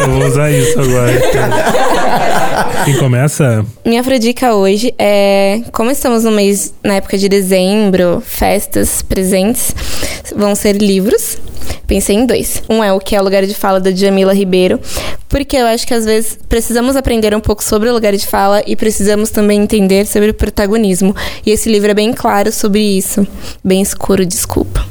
Eu 0.00 0.10
vou 0.10 0.26
usar 0.26 0.50
isso 0.50 0.80
agora. 0.80 1.12
Quem 2.84 2.96
começa? 2.96 3.64
Minha 3.84 4.00
afrodica 4.00 4.52
hoje 4.52 4.92
é. 4.98 5.60
Como 5.70 5.92
estamos 5.92 6.24
no 6.24 6.32
mês, 6.32 6.74
na 6.82 6.94
época 6.94 7.16
de 7.16 7.28
dezembro, 7.28 8.20
festas, 8.20 9.00
presentes, 9.00 9.72
vão 10.34 10.56
ser 10.56 10.72
livros. 10.72 11.38
Pensei 11.86 12.16
em 12.16 12.26
dois. 12.26 12.64
Um 12.68 12.82
é 12.82 12.92
o 12.92 12.98
que 12.98 13.14
é 13.14 13.20
o 13.20 13.22
lugar 13.24 13.46
de 13.46 13.54
fala 13.54 13.78
da 13.78 13.92
Jamila 13.92 14.34
Ribeiro, 14.34 14.80
porque 15.28 15.56
eu 15.56 15.66
acho 15.66 15.86
que 15.86 15.94
às 15.94 16.04
vezes 16.04 16.36
precisamos 16.48 16.96
aprender 16.96 17.32
um 17.32 17.40
pouco 17.40 17.62
sobre 17.62 17.88
o 17.88 17.92
lugar 17.92 18.12
de 18.16 18.26
fala 18.26 18.60
e 18.66 18.74
precisamos 18.74 19.30
também 19.30 19.62
entender 19.62 20.04
sobre 20.06 20.30
o 20.30 20.34
protagonismo. 20.34 21.14
E 21.46 21.52
esse 21.52 21.70
livro 21.70 21.92
é 21.92 21.94
bem 21.94 22.12
claro 22.12 22.50
sobre 22.50 22.80
isso. 22.80 23.24
Bem 23.62 23.80
escuro, 23.80 24.26
desculpa. 24.26 24.84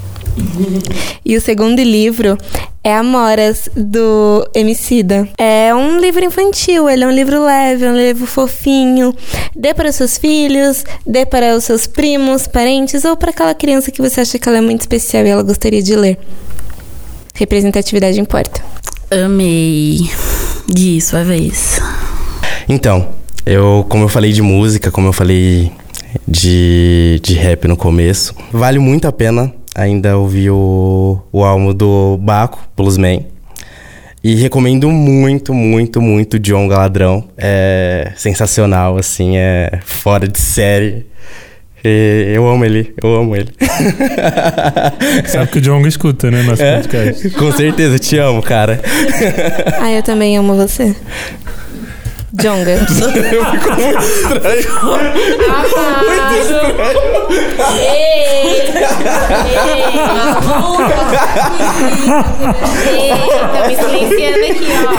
E 1.23 1.35
o 1.35 1.41
segundo 1.41 1.81
livro 1.81 2.37
é 2.83 2.95
Amoras, 2.95 3.69
do 3.75 4.47
Emicida. 4.55 5.27
É 5.37 5.73
um 5.73 5.99
livro 5.99 6.25
infantil, 6.25 6.89
ele 6.89 7.03
é 7.03 7.07
um 7.07 7.11
livro 7.11 7.43
leve, 7.43 7.85
é 7.85 7.89
um 7.89 7.95
livro 7.95 8.25
fofinho. 8.25 9.13
Dê 9.55 9.73
para 9.73 9.89
os 9.89 9.95
seus 9.95 10.17
filhos, 10.17 10.83
dê 11.05 11.25
para 11.25 11.55
os 11.55 11.63
seus 11.63 11.85
primos, 11.85 12.47
parentes 12.47 13.05
ou 13.05 13.15
para 13.15 13.29
aquela 13.29 13.53
criança 13.53 13.91
que 13.91 14.01
você 14.01 14.21
acha 14.21 14.39
que 14.39 14.49
ela 14.49 14.57
é 14.57 14.61
muito 14.61 14.81
especial 14.81 15.25
e 15.25 15.29
ela 15.29 15.43
gostaria 15.43 15.81
de 15.81 15.95
ler. 15.95 16.17
Representatividade 17.35 18.19
importa. 18.19 18.61
Amei. 19.11 20.09
Gui, 20.67 20.99
sua 21.01 21.23
vez. 21.23 21.79
Então, 22.67 23.09
eu, 23.45 23.85
como 23.89 24.05
eu 24.05 24.09
falei 24.09 24.31
de 24.31 24.41
música, 24.41 24.89
como 24.89 25.07
eu 25.07 25.13
falei 25.13 25.71
de, 26.27 27.19
de 27.21 27.35
rap 27.35 27.67
no 27.67 27.77
começo, 27.77 28.33
vale 28.51 28.79
muito 28.79 29.07
a 29.07 29.11
pena 29.11 29.53
ainda 29.75 30.17
ouvir 30.17 30.49
o, 30.51 31.19
o 31.31 31.43
álbum 31.43 31.73
do 31.73 32.17
Baco, 32.21 32.59
Bluesman. 32.75 33.25
E 34.23 34.35
recomendo 34.35 34.89
muito, 34.91 35.51
muito, 35.53 35.99
muito 36.01 36.37
John 36.37 36.67
Galadrão. 36.67 37.23
É 37.37 38.11
sensacional, 38.15 38.97
assim, 38.97 39.35
é 39.37 39.79
fora 39.83 40.27
de 40.27 40.39
série. 40.39 41.07
E 41.83 42.33
eu 42.35 42.47
amo 42.47 42.63
ele, 42.63 42.93
eu 43.03 43.15
amo 43.15 43.35
ele. 43.35 43.49
Sabe 45.25 45.47
que 45.49 45.57
o 45.57 45.61
John 45.61 45.81
escuta, 45.87 46.29
né? 46.29 46.43
Nosso 46.43 46.61
É? 46.61 46.75
podcast. 46.75 47.29
Com 47.31 47.51
certeza, 47.51 47.97
te 47.97 48.19
amo, 48.19 48.43
cara. 48.43 48.79
Ah, 49.81 49.91
eu 49.91 50.03
também 50.03 50.37
amo 50.37 50.55
você. 50.55 50.95
Jonga. 52.33 52.79
Tá 63.51 63.67
me 63.67 63.75
silenciando 63.75 64.45
aqui, 64.45 64.67
ó. 64.77 64.91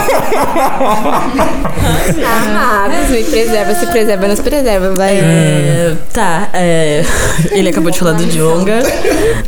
Amados, 2.25 3.09
me 3.09 3.23
preserva, 3.23 3.73
se 3.75 3.87
preserva, 3.87 4.27
nos 4.27 4.39
preserva, 4.39 4.93
vai. 4.93 5.17
É, 5.17 5.95
tá, 6.13 6.49
é, 6.53 7.03
ele 7.51 7.69
acabou 7.69 7.89
de 7.91 7.99
falar 7.99 8.13
do 8.13 8.25
Jonga. 8.25 8.79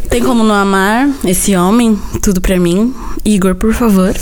Tem 0.10 0.24
como 0.24 0.44
não 0.44 0.56
amar 0.56 1.08
esse 1.24 1.56
homem? 1.56 2.00
Tudo 2.22 2.42
pra 2.42 2.60
mim. 2.60 2.94
Igor, 3.24 3.56
por 3.56 3.74
favor. 3.74 4.14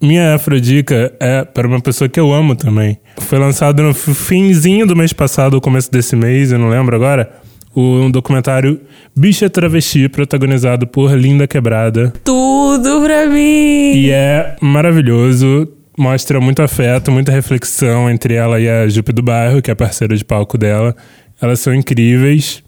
Minha 0.00 0.34
afrodica 0.34 1.12
é 1.18 1.44
para 1.44 1.66
uma 1.66 1.80
pessoa 1.80 2.08
que 2.08 2.20
eu 2.20 2.32
amo 2.32 2.54
também. 2.54 2.98
Foi 3.18 3.38
lançado 3.38 3.82
no 3.82 3.92
finzinho 3.94 4.86
do 4.86 4.94
mês 4.94 5.12
passado, 5.12 5.54
ou 5.54 5.60
começo 5.60 5.90
desse 5.90 6.14
mês, 6.14 6.52
eu 6.52 6.58
não 6.58 6.68
lembro 6.68 6.94
agora. 6.94 7.30
O 7.74 8.08
documentário 8.10 8.80
Bicha 9.14 9.50
Travesti, 9.50 10.08
protagonizado 10.08 10.86
por 10.86 11.12
Linda 11.12 11.46
Quebrada. 11.46 12.12
Tudo 12.24 13.02
pra 13.02 13.26
mim. 13.26 13.92
E 13.94 14.10
é 14.10 14.56
maravilhoso. 14.60 15.68
Mostra 15.98 16.40
muito 16.40 16.62
afeto, 16.62 17.10
muita 17.10 17.32
reflexão 17.32 18.08
entre 18.08 18.34
ela 18.34 18.60
e 18.60 18.68
a 18.68 18.88
Jupe 18.88 19.12
do 19.12 19.22
Bairro, 19.22 19.60
que 19.60 19.70
é 19.70 19.74
parceira 19.74 20.16
de 20.16 20.24
palco 20.24 20.56
dela. 20.56 20.94
Elas 21.40 21.60
são 21.60 21.74
incríveis. 21.74 22.62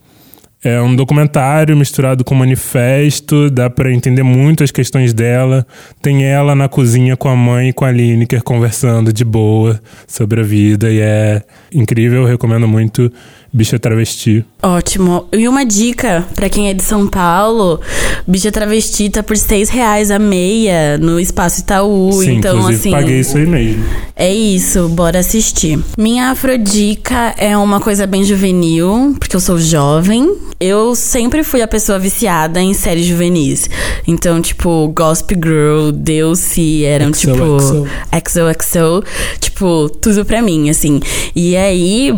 É 0.63 0.81
um 0.81 0.97
documentário 0.97 1.77
misturado 1.77 2.25
com 2.25 2.35
manifesto, 2.35 3.49
dá 3.49 3.71
pra 3.71 3.93
entender 3.93 4.25
muito 4.25 4.65
as 4.65 4.73
questões 4.73 5.15
dela. 5.15 5.65
Tem 6.03 6.25
ela 6.25 6.53
na 6.53 6.69
cozinha 6.69 7.17
com 7.17 7.29
a 7.29 7.37
mãe 7.37 7.69
e 7.69 7.73
com 7.73 7.85
a 7.85 7.93
Lineker 7.93 8.43
conversando 8.43 9.13
de 9.13 9.25
boa 9.25 9.81
sobre 10.07 10.41
a 10.41 10.43
vida 10.43 10.91
e 10.91 10.99
é 11.01 11.43
incrível, 11.73 12.25
recomendo 12.25 12.67
muito 12.67 13.13
Bicha 13.53 13.79
Travesti. 13.79 14.45
Ótimo. 14.63 15.27
E 15.33 15.49
uma 15.49 15.65
dica 15.65 16.27
pra 16.35 16.49
quem 16.49 16.69
é 16.69 16.75
de 16.75 16.83
São 16.83 17.07
Paulo: 17.07 17.81
bicha 18.27 18.53
travesti 18.53 19.09
tá 19.09 19.23
por 19.23 19.37
seis 19.37 19.71
reais 19.71 20.11
a 20.11 20.19
meia 20.19 20.99
no 20.99 21.19
Espaço 21.19 21.61
Itaú. 21.61 22.13
Sim, 22.13 22.37
então, 22.37 22.67
assim. 22.67 22.91
paguei 22.91 23.21
isso 23.21 23.39
aí 23.39 23.47
mesmo. 23.47 23.85
É 24.15 24.33
isso, 24.35 24.89
bora 24.89 25.21
assistir. 25.21 25.79
Minha 25.97 26.31
afrodica 26.31 27.35
é 27.39 27.57
uma 27.57 27.81
coisa 27.81 28.07
bem 28.07 28.25
juvenil, 28.25 29.17
porque 29.19 29.37
eu 29.37 29.41
sou 29.41 29.59
jovem. 29.59 30.37
Eu 30.61 30.97
sempre 30.97 31.45
fui 31.45 31.63
a 31.63 31.69
pessoa 31.69 31.99
viciada 32.01 32.61
em 32.61 32.75
séries 32.75 33.07
juvenis. 33.07 33.71
Então, 34.07 34.43
tipo, 34.43 34.89
Gossip 34.89 35.35
Girl, 35.35 35.93
Deuce, 35.93 36.85
eram 36.85 37.15
XO, 37.15 37.21
tipo. 37.21 37.61
XO. 37.61 37.87
XOXO. 38.29 39.05
Tipo, 39.39 39.89
tudo 39.89 40.25
pra 40.25 40.43
mim, 40.43 40.69
assim. 40.69 41.01
E 41.35 41.57
aí, 41.57 42.13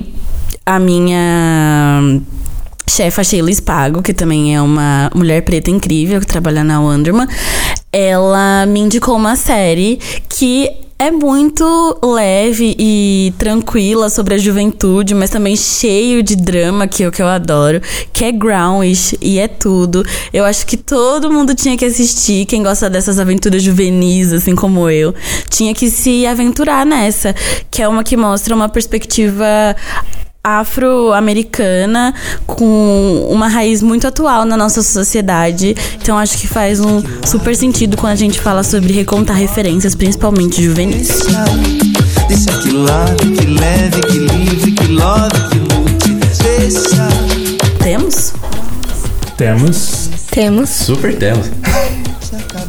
a 0.75 0.79
minha 0.79 2.21
chefa 2.89 3.25
Sheila 3.25 3.53
Spago, 3.53 4.03
que 4.03 4.15
também 4.15 4.55
é 4.55 4.63
uma 4.63 5.11
mulher 5.15 5.43
preta 5.43 5.69
incrível 5.69 6.21
que 6.21 6.27
trabalha 6.27 6.63
na 6.63 6.81
Wonderman, 6.81 7.27
ela 7.93 8.67
me 8.67 8.79
indicou 8.79 9.17
uma 9.17 9.35
série 9.35 9.99
que 10.29 10.71
é 10.97 11.11
muito 11.11 11.99
leve 12.05 12.77
e 12.79 13.33
tranquila 13.39 14.11
sobre 14.11 14.35
a 14.35 14.39
juventude, 14.39 15.15
mas 15.15 15.31
também 15.31 15.57
cheio 15.57 16.23
de 16.23 16.37
drama, 16.37 16.87
que 16.87 17.03
é 17.03 17.09
o 17.09 17.11
que 17.11 17.23
eu 17.23 17.27
adoro, 17.27 17.81
que 18.13 18.25
é 18.25 18.31
Groundish 18.31 19.17
e 19.21 19.39
é 19.39 19.49
tudo. 19.49 20.05
Eu 20.31 20.45
acho 20.45 20.67
que 20.67 20.77
todo 20.77 21.33
mundo 21.33 21.55
tinha 21.55 21.77
que 21.77 21.87
assistir, 21.87 22.45
quem 22.45 22.63
gosta 22.63 22.91
dessas 22.91 23.19
aventuras 23.19 23.63
juvenis, 23.63 24.33
assim 24.33 24.55
como 24.55 24.91
eu, 24.91 25.15
tinha 25.49 25.75
que 25.75 25.91
se 25.91 26.27
aventurar 26.27 26.85
nessa, 26.85 27.35
que 27.71 27.81
é 27.81 27.89
uma 27.89 28.05
que 28.05 28.17
mostra 28.17 28.55
uma 28.55 28.69
perspectiva 28.69 29.75
afro-americana 30.42 32.14
com 32.46 33.26
uma 33.31 33.48
raiz 33.48 33.83
muito 33.83 34.07
atual 34.07 34.44
na 34.44 34.57
nossa 34.57 34.83
sociedade. 34.83 35.74
Então 36.00 36.16
acho 36.18 36.38
que 36.38 36.48
faz 36.48 36.81
um 36.81 37.03
super 37.24 37.55
sentido 37.55 37.96
quando 37.96 38.12
a 38.12 38.16
gente 38.16 38.40
fala 38.40 38.62
sobre 38.62 38.92
recontar 38.92 39.37
referências, 39.37 39.94
principalmente 39.94 40.62
juvenis. 40.62 41.09
Deixa 42.29 42.53
que 42.62 42.70
que 42.70 43.46
leve, 43.46 44.00
que 44.03 44.18
livre, 44.18 44.72
que 44.72 44.87
love, 44.87 45.31
que 45.50 45.59
lute. 45.59 46.14
Deixa. 46.42 47.09
Temos? 47.83 48.33
Temos. 49.37 50.11
Temos. 50.31 50.70
Super 50.70 51.16
temos. 51.16 51.50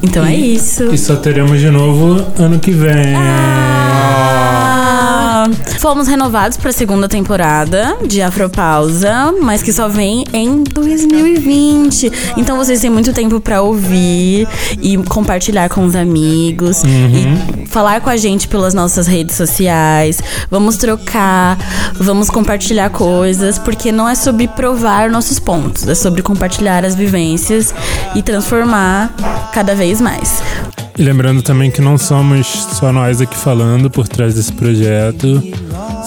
Então 0.02 0.26
é 0.26 0.36
isso. 0.36 0.86
E 0.92 0.98
só 0.98 1.16
teremos 1.16 1.60
de 1.60 1.70
novo 1.70 2.26
ano 2.38 2.60
que 2.60 2.72
vem. 2.72 3.14
Ah, 3.16 4.81
Fomos 5.80 6.08
renovados 6.08 6.58
pra 6.58 6.72
segunda 6.72 7.08
temporada 7.08 7.98
de 8.06 8.22
Afropausa, 8.22 9.34
mas 9.42 9.64
que 9.64 9.74
só 9.74 9.88
vem 9.88 10.24
em 10.34 10.64
2020. 10.64 12.12
Então 12.38 12.58
vocês 12.58 12.82
têm 12.82 12.90
muito 12.90 13.14
tempo 13.14 13.40
pra 13.40 13.62
ouvir 13.62 14.48
e 14.82 14.98
compartilhar 14.98 15.70
com 15.70 15.86
os 15.86 15.96
amigos 15.96 16.84
e 16.84 17.68
falar 17.68 18.02
com 18.02 18.10
a 18.10 18.18
gente 18.18 18.48
pelas 18.48 18.74
nossas 18.74 19.08
redes 19.08 19.36
sociais. 19.36 20.20
Vamos 20.50 20.78
trocar, 20.78 21.58
vamos 21.96 22.30
compartilhar 22.30 22.90
coisas, 22.90 23.58
porque 23.58 23.92
não 23.92 24.08
é 24.08 24.16
sobre 24.16 24.48
provar 24.48 25.10
nossos 25.10 25.40
pontos, 25.40 25.88
é 25.88 25.96
sobre 25.96 26.22
compartilhar 26.22 26.86
as 26.86 26.96
vivências 26.96 27.74
e 28.16 28.22
transformar 28.22 29.14
cada 29.54 29.76
vez 29.76 30.00
mais. 30.02 30.42
E 30.98 31.04
lembrando 31.04 31.42
também 31.42 31.72
que 31.72 31.82
não 31.82 31.98
somos 31.98 32.48
só 32.48 32.92
nós 32.92 33.22
aqui 33.22 33.36
falando 33.36 33.90
por 33.90 34.08
trás 34.08 34.36
desse 34.36 34.52
projeto. 34.52 35.42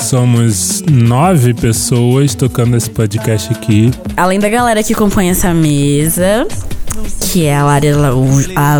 Somos 0.00 0.82
nove 0.90 1.54
pessoas 1.54 2.34
tocando 2.34 2.76
esse 2.76 2.90
podcast 2.90 3.52
aqui. 3.52 3.90
Além 4.16 4.38
da 4.38 4.48
galera 4.48 4.82
que 4.82 4.94
compõe 4.94 5.30
essa 5.30 5.54
mesa, 5.54 6.46
que 7.32 7.46
é 7.46 7.56
a 7.56 7.64
Lari 7.64 7.88
Araújo. 7.88 8.50
a 8.56 8.78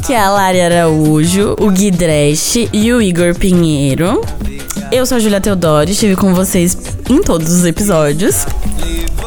que 0.06 0.12
é 0.12 0.20
a 0.20 0.30
Lari 0.30 0.60
Araújo, 0.60 1.56
o 1.58 1.70
Gui 1.70 1.90
Dresch 1.90 2.68
e 2.72 2.92
o 2.92 3.02
Igor 3.02 3.34
Pinheiro. 3.34 4.20
Eu 4.92 5.04
sou 5.06 5.16
a 5.16 5.20
Julia 5.20 5.40
Teodoro, 5.40 5.90
estive 5.90 6.16
com 6.16 6.34
vocês 6.34 6.76
em 7.08 7.20
todos 7.22 7.52
os 7.52 7.64
episódios. 7.64 8.46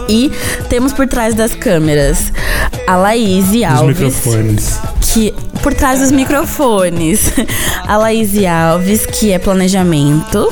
E 0.09 0.31
temos 0.69 0.93
por 0.93 1.07
trás 1.07 1.33
das 1.33 1.55
câmeras 1.55 2.31
a 2.87 2.95
Laís 2.95 3.49
Os 3.49 3.63
Alves 3.63 3.97
microfones. 3.99 4.79
que 5.13 5.33
por 5.61 5.73
trás 5.73 5.99
dos 5.99 6.11
microfones, 6.11 7.31
a 7.87 7.97
Laís 7.97 8.31
Alves, 8.45 9.05
que 9.05 9.31
é 9.31 9.39
planejamento, 9.39 10.51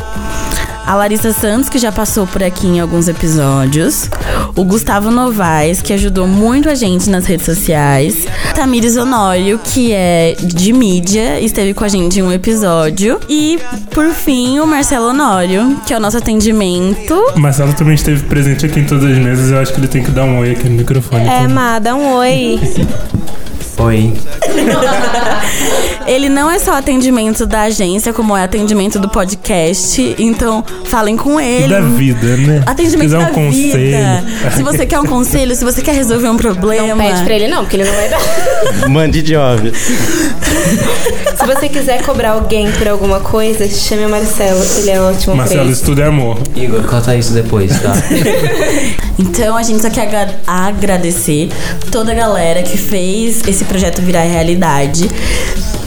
a 0.85 0.95
Larissa 0.95 1.31
Santos, 1.31 1.69
que 1.69 1.77
já 1.77 1.91
passou 1.91 2.25
por 2.27 2.43
aqui 2.43 2.67
em 2.67 2.79
alguns 2.79 3.07
episódios, 3.07 4.09
o 4.55 4.63
Gustavo 4.63 5.11
Novaes, 5.11 5.81
que 5.81 5.93
ajudou 5.93 6.27
muito 6.27 6.69
a 6.69 6.75
gente 6.75 7.09
nas 7.09 7.25
redes 7.25 7.45
sociais, 7.45 8.25
Tamires 8.55 8.97
Honório, 8.97 9.59
que 9.63 9.91
é 9.91 10.35
de 10.39 10.73
mídia, 10.73 11.39
esteve 11.39 11.73
com 11.73 11.83
a 11.83 11.87
gente 11.87 12.19
em 12.19 12.23
um 12.23 12.31
episódio, 12.31 13.19
e 13.29 13.59
por 13.91 14.09
fim 14.11 14.59
o 14.59 14.67
Marcelo 14.67 15.09
Honório, 15.09 15.79
que 15.85 15.93
é 15.93 15.97
o 15.97 15.99
nosso 15.99 16.17
atendimento. 16.17 17.13
O 17.35 17.39
Marcelo 17.39 17.73
também 17.73 17.95
esteve 17.95 18.23
presente 18.23 18.65
aqui 18.65 18.79
em 18.79 18.85
todas 18.85 19.05
as 19.05 19.17
mesas. 19.17 19.51
Eu 19.51 19.59
acho 19.59 19.73
que 19.73 19.79
ele 19.79 19.87
tem 19.87 20.03
que 20.03 20.11
dar 20.11 20.23
um 20.23 20.39
oi 20.39 20.51
aqui 20.51 20.67
no 20.67 20.75
microfone. 20.75 21.25
É, 21.25 21.41
também. 21.41 21.47
Má, 21.53 21.79
dá 21.79 21.95
um 21.95 22.15
oi. 22.15 22.59
Oi. 23.83 24.13
Ele 26.07 26.29
não 26.29 26.49
é 26.49 26.59
só 26.59 26.73
atendimento 26.73 27.45
da 27.45 27.61
agência, 27.63 28.11
como 28.11 28.35
é 28.35 28.43
atendimento 28.43 28.99
do 28.99 29.07
podcast. 29.07 30.15
Então, 30.19 30.63
falem 30.85 31.15
com 31.15 31.39
E 31.39 31.45
ele. 31.63 31.67
da 31.69 31.79
vida, 31.81 32.37
né? 32.37 32.63
Atendimento 32.65 33.11
Se 33.11 33.15
da 33.17 33.23
um 33.29 33.33
conselho. 33.33 33.73
vida. 33.73 34.23
Se 34.55 34.63
você 34.63 34.85
quer 34.85 34.99
um 34.99 35.05
conselho, 35.05 35.55
se 35.55 35.63
você 35.63 35.81
quer 35.81 35.95
resolver 35.95 36.27
um 36.27 36.37
problema. 36.37 36.87
Não 36.87 36.97
pede 36.97 37.23
pra 37.23 37.33
ele 37.35 37.47
não, 37.47 37.59
porque 37.63 37.77
ele 37.77 37.85
não 37.85 37.93
vai 37.93 38.09
dar. 38.09 38.19
Mande 38.89 39.21
job. 39.21 39.71
Se 39.75 41.45
você 41.45 41.69
quiser 41.69 42.01
cobrar 42.03 42.31
alguém 42.31 42.71
por 42.73 42.87
alguma 42.87 43.19
coisa, 43.19 43.67
chame 43.69 44.05
o 44.05 44.09
Marcelo. 44.09 44.61
Ele 44.79 44.89
é 44.91 44.99
ótimo 45.01 45.35
Marcelo, 45.35 45.71
é 46.01 46.03
amor. 46.05 46.37
Igor, 46.55 46.81
conta 46.83 47.15
isso 47.15 47.33
depois, 47.33 47.71
tá? 47.79 47.93
Então 49.19 49.55
a 49.55 49.61
gente 49.61 49.81
só 49.83 49.89
quer 49.91 50.07
agra- 50.07 50.39
agradecer 50.47 51.49
toda 51.91 52.11
a 52.11 52.15
galera 52.15 52.63
que 52.63 52.75
fez 52.75 53.41
esse 53.47 53.63
projeto 53.71 54.01
virar 54.01 54.23
realidade. 54.23 55.09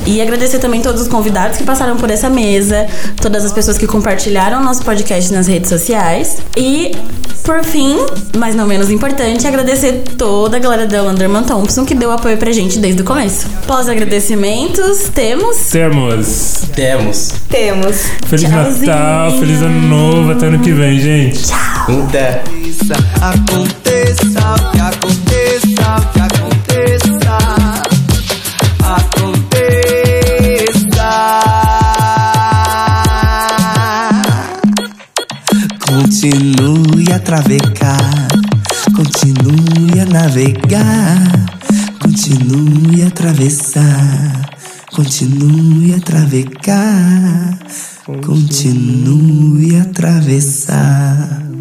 E 0.07 0.21
agradecer 0.21 0.59
também 0.59 0.81
todos 0.81 1.03
os 1.03 1.09
convidados 1.09 1.57
que 1.57 1.65
passaram 1.65 1.97
por 1.97 2.11
essa 2.11 2.29
mesa, 2.29 2.87
todas 3.21 3.45
as 3.45 3.53
pessoas 3.53 3.79
que 3.79 3.87
compartilharam 3.87 4.63
nosso 4.63 4.83
podcast 4.83 5.33
nas 5.33 5.47
redes 5.47 5.69
sociais. 5.69 6.39
E, 6.57 6.93
por 7.43 7.63
fim, 7.65 7.97
mas 8.37 8.55
não 8.55 8.67
menos 8.67 8.91
importante, 8.91 9.47
agradecer 9.47 10.03
toda 10.19 10.57
a 10.59 10.61
galera 10.61 10.87
da 10.87 11.03
Landerman 11.03 11.43
Thompson 11.43 11.85
que 11.87 11.95
deu 11.95 12.11
apoio 12.11 12.37
pra 12.37 12.53
gente 12.53 12.79
desde 12.79 13.01
o 13.01 13.05
começo. 13.05 13.47
Pós-agradecimentos, 13.67 15.09
temos. 15.15 15.57
Temos. 15.71 16.65
Temos. 16.75 17.33
Temos. 17.49 17.97
Feliz 18.27 18.49
Tchauzinho. 18.49 18.87
Natal, 18.87 19.39
feliz 19.39 19.63
ano 19.63 19.89
novo, 19.89 20.33
até 20.33 20.47
ano 20.47 20.59
que 20.59 20.73
vem, 20.73 20.99
gente. 20.99 21.51
Até. 21.53 22.43
Aconteça 23.23 23.95
aconteça, 24.15 24.55
aconteça, 24.87 26.44
travecar, 37.25 38.29
continue 38.95 39.99
a 40.01 40.05
navegar, 40.05 41.47
continue 41.99 43.03
a 43.03 43.09
atravessar, 43.09 44.51
continue 44.93 45.95
a 45.95 46.01
travegar, 46.01 47.59
continue 48.21 49.79
a 49.79 49.83
atravessar. 49.83 51.54